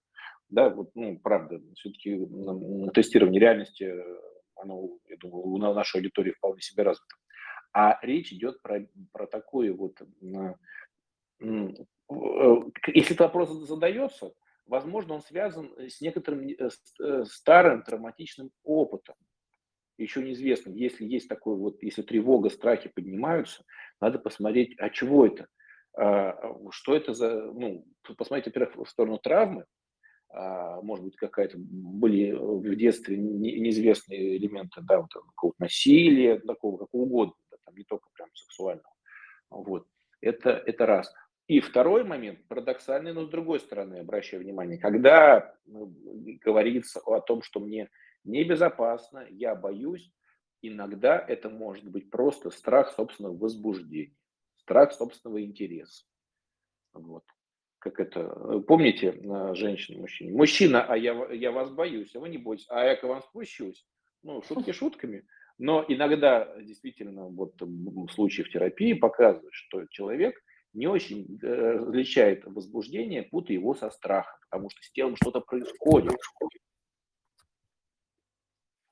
Да, 0.49 0.69
вот, 0.69 0.91
ну, 0.95 1.17
правда, 1.19 1.61
все-таки 1.75 2.19
тестирование 2.93 3.39
реальности, 3.39 3.93
оно, 4.55 4.89
я 5.07 5.17
думаю, 5.17 5.45
у 5.45 5.57
нашей 5.57 5.97
аудитории 5.97 6.31
вполне 6.31 6.61
себе 6.61 6.83
развито. 6.83 7.15
А 7.73 7.97
речь 8.01 8.33
идет 8.33 8.61
про, 8.61 8.85
про 9.13 9.27
такое 9.27 9.73
вот, 9.73 10.01
э, 10.01 10.53
если 11.39 13.13
этот 13.13 13.19
вопрос 13.19 13.49
задается, 13.67 14.33
возможно, 14.71 15.15
он 15.15 15.21
связан 15.21 15.69
с 15.77 15.99
некоторым 15.99 16.47
э, 16.47 16.55
э, 17.03 17.23
старым 17.25 17.83
травматичным 17.83 18.51
опытом. 18.63 19.15
Еще 19.97 20.23
неизвестно, 20.23 20.71
если 20.71 21.05
есть 21.05 21.27
такой 21.27 21.57
вот, 21.57 21.83
если 21.83 22.01
тревога, 22.01 22.49
страхи 22.49 22.89
поднимаются, 22.89 23.63
надо 23.99 24.17
посмотреть, 24.17 24.73
а 24.79 24.89
чего 24.89 25.27
это, 25.27 25.47
а, 25.93 26.33
что 26.71 26.95
это 26.95 27.13
за, 27.13 27.51
ну, 27.51 27.85
посмотреть, 28.17 28.47
во-первых, 28.47 28.87
в 28.87 28.89
сторону 28.89 29.19
травмы, 29.19 29.65
а, 30.29 30.81
может 30.81 31.03
быть, 31.03 31.17
какая-то 31.17 31.57
были 31.59 32.31
в 32.31 32.75
детстве 32.75 33.17
неизвестные 33.17 34.37
элементы, 34.37 34.81
да, 34.81 35.01
вот 35.01 35.13
какого-то 35.13 35.61
насилия, 35.61 36.39
такого, 36.39 36.77
какого 36.77 37.01
угодно, 37.01 37.35
да, 37.51 37.57
там 37.65 37.75
не 37.75 37.83
только 37.83 38.07
прям 38.13 38.29
сексуального. 38.33 38.93
Вот. 39.49 39.85
Это, 40.21 40.51
это 40.51 40.85
раз. 40.85 41.13
И 41.47 41.59
второй 41.59 42.03
момент, 42.03 42.47
парадоксальный, 42.47 43.13
но 43.13 43.25
с 43.25 43.29
другой 43.29 43.59
стороны, 43.59 43.97
обращаю 43.99 44.43
внимание, 44.43 44.77
когда 44.77 45.53
ну, 45.65 45.93
говорится 46.41 46.99
о 47.01 47.19
том, 47.19 47.41
что 47.41 47.59
мне 47.59 47.89
небезопасно, 48.23 49.25
я 49.29 49.55
боюсь, 49.55 50.13
иногда 50.61 51.19
это 51.19 51.49
может 51.49 51.89
быть 51.89 52.09
просто 52.09 52.51
страх 52.51 52.91
собственного 52.91 53.35
возбуждения, 53.35 54.15
страх 54.55 54.93
собственного 54.93 55.43
интереса. 55.43 56.05
Вот 56.93 57.23
как 57.81 57.99
это, 57.99 58.59
помните, 58.67 59.07
э, 59.07 59.55
женщина, 59.55 60.01
мужчина, 60.01 60.37
мужчина, 60.37 60.83
а 60.83 60.95
я, 60.95 61.13
я 61.33 61.51
вас 61.51 61.71
боюсь, 61.71 62.15
а 62.15 62.19
вы 62.19 62.29
не 62.29 62.37
бойтесь, 62.37 62.67
а 62.69 62.85
я 62.85 62.95
к 62.95 63.03
вам 63.03 63.23
спущусь. 63.23 63.87
Ну, 64.21 64.43
шутки 64.43 64.71
шутками, 64.71 65.25
но 65.57 65.83
иногда 65.87 66.55
действительно 66.61 67.25
вот 67.25 67.55
случаи 68.11 68.43
в 68.43 68.51
терапии 68.51 68.93
показывают, 68.93 69.53
что 69.53 69.87
человек 69.87 70.35
не 70.73 70.87
очень 70.87 71.39
э, 71.41 71.47
различает 71.47 72.45
возбуждение, 72.45 73.23
путая 73.23 73.57
его 73.57 73.73
со 73.75 73.89
страхом, 73.89 74.39
потому 74.49 74.69
что 74.69 74.81
с 74.83 74.91
телом 74.91 75.15
что-то 75.15 75.41
происходит. 75.41 76.17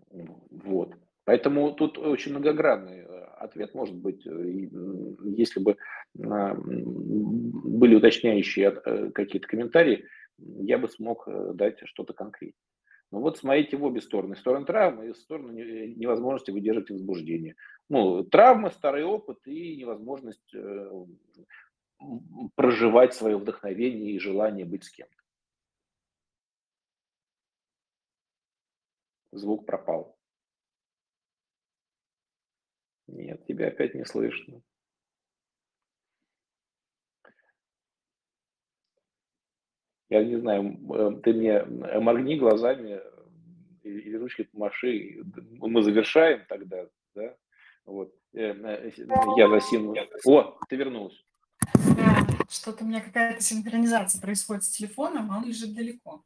Вот. 0.09 0.95
Поэтому 1.25 1.73
тут 1.73 1.97
очень 1.99 2.31
многогранный 2.31 3.05
ответ 3.39 3.73
может 3.73 3.95
быть, 3.95 4.25
если 4.25 5.59
бы 5.59 5.77
а, 6.21 6.55
были 6.55 7.95
уточняющие 7.95 8.69
э, 8.69 9.11
какие-то 9.11 9.47
комментарии, 9.47 10.05
я 10.37 10.77
бы 10.77 10.89
смог 10.89 11.27
э, 11.27 11.51
дать 11.53 11.79
что-то 11.85 12.13
конкретное. 12.13 12.59
Но 13.11 13.21
вот 13.21 13.37
смотрите 13.37 13.77
в 13.77 13.83
обе 13.83 14.01
стороны. 14.01 14.35
Сторону 14.35 14.65
травмы 14.65 15.09
и 15.09 15.13
сторону 15.13 15.51
невозможности 15.51 16.51
выдерживать 16.51 16.91
возбуждение. 16.91 17.55
Ну, 17.89 18.23
травма, 18.23 18.69
старый 18.69 19.03
опыт 19.03 19.39
и 19.45 19.77
невозможность 19.77 20.53
э, 20.53 21.05
проживать 22.55 23.13
свое 23.13 23.37
вдохновение 23.37 24.13
и 24.13 24.19
желание 24.19 24.65
быть 24.65 24.83
с 24.83 24.89
кем-то. 24.89 25.23
Звук 29.31 29.65
пропал. 29.65 30.17
Нет, 33.07 33.45
тебя 33.45 33.67
опять 33.67 33.95
не 33.95 34.05
слышно. 34.05 34.61
Я 40.09 40.23
не 40.23 40.37
знаю, 40.37 40.79
э, 40.91 41.21
ты 41.21 41.33
мне 41.33 41.63
моргни 41.63 42.35
глазами 42.35 42.99
или 43.83 44.15
ручкой 44.15 44.45
помаши, 44.45 45.23
мы 45.59 45.83
завершаем 45.83 46.45
тогда, 46.47 46.89
да? 47.13 47.35
Вот. 47.85 48.13
Э, 48.33 48.53
э, 48.53 48.91
я 49.37 49.49
засину. 49.49 49.95
О, 50.25 50.59
ты 50.67 50.75
вернулась. 50.75 51.23
Что-то 52.49 52.83
у 52.83 52.87
меня 52.87 52.99
какая-то 52.99 53.41
синхронизация 53.41 54.19
происходит 54.19 54.63
с 54.63 54.69
телефоном, 54.69 55.31
а 55.31 55.37
он 55.37 55.45
лежит 55.45 55.75
далеко. 55.75 56.25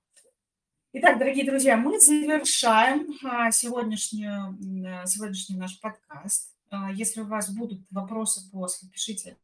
Итак, 0.94 1.20
дорогие 1.20 1.46
друзья, 1.46 1.76
мы 1.76 2.00
завершаем 2.00 3.14
а, 3.26 3.52
сегодняшнюю, 3.52 4.58
сегодняшний 5.06 5.58
наш 5.58 5.82
подкаст. 5.82 6.56
А, 6.70 6.94
если 6.94 7.20
у 7.20 7.26
вас 7.26 7.54
будут 7.54 7.82
вопросы 7.92 8.50
после, 8.52 8.88
пишите 8.88 9.36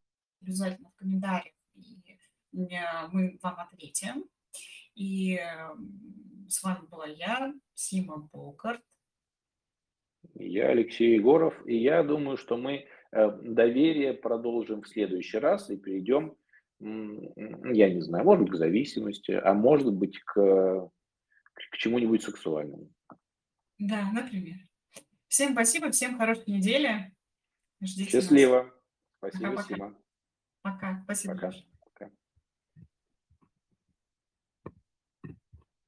обязательно 0.41 0.89
в 0.89 0.95
комментариях, 0.95 1.53
и 2.53 2.79
мы 3.11 3.37
вам 3.41 3.59
ответим. 3.59 4.23
И 4.95 5.37
с 6.47 6.63
вами 6.63 6.87
была 6.89 7.07
я, 7.07 7.53
Сима 7.73 8.29
Бокарт. 8.31 8.81
Я 10.35 10.69
Алексей 10.69 11.15
Егоров, 11.15 11.55
и 11.65 11.75
я 11.75 12.03
думаю, 12.03 12.37
что 12.37 12.55
мы 12.55 12.85
э, 13.11 13.31
доверие 13.41 14.13
продолжим 14.13 14.83
в 14.83 14.87
следующий 14.87 15.39
раз 15.39 15.69
и 15.69 15.75
перейдем, 15.75 16.37
я 16.79 17.93
не 17.93 18.01
знаю, 18.01 18.23
может 18.23 18.43
быть, 18.43 18.53
к 18.53 18.57
зависимости, 18.57 19.31
а 19.31 19.53
может 19.53 19.93
быть, 19.93 20.19
к, 20.19 20.33
к 21.53 21.77
чему-нибудь 21.77 22.23
сексуальному. 22.23 22.89
Да, 23.77 24.09
например. 24.11 24.57
Всем 25.27 25.51
спасибо, 25.53 25.91
всем 25.91 26.17
хорошей 26.17 26.51
недели. 26.51 27.13
Ждите 27.81 28.11
Счастливо. 28.11 28.63
Нас. 28.63 28.73
Спасибо, 29.17 29.51
Пока, 29.51 29.63
Сима. 29.63 29.95
Пока. 30.61 31.01
Спасибо. 31.03 31.33
Пока. 31.35 31.51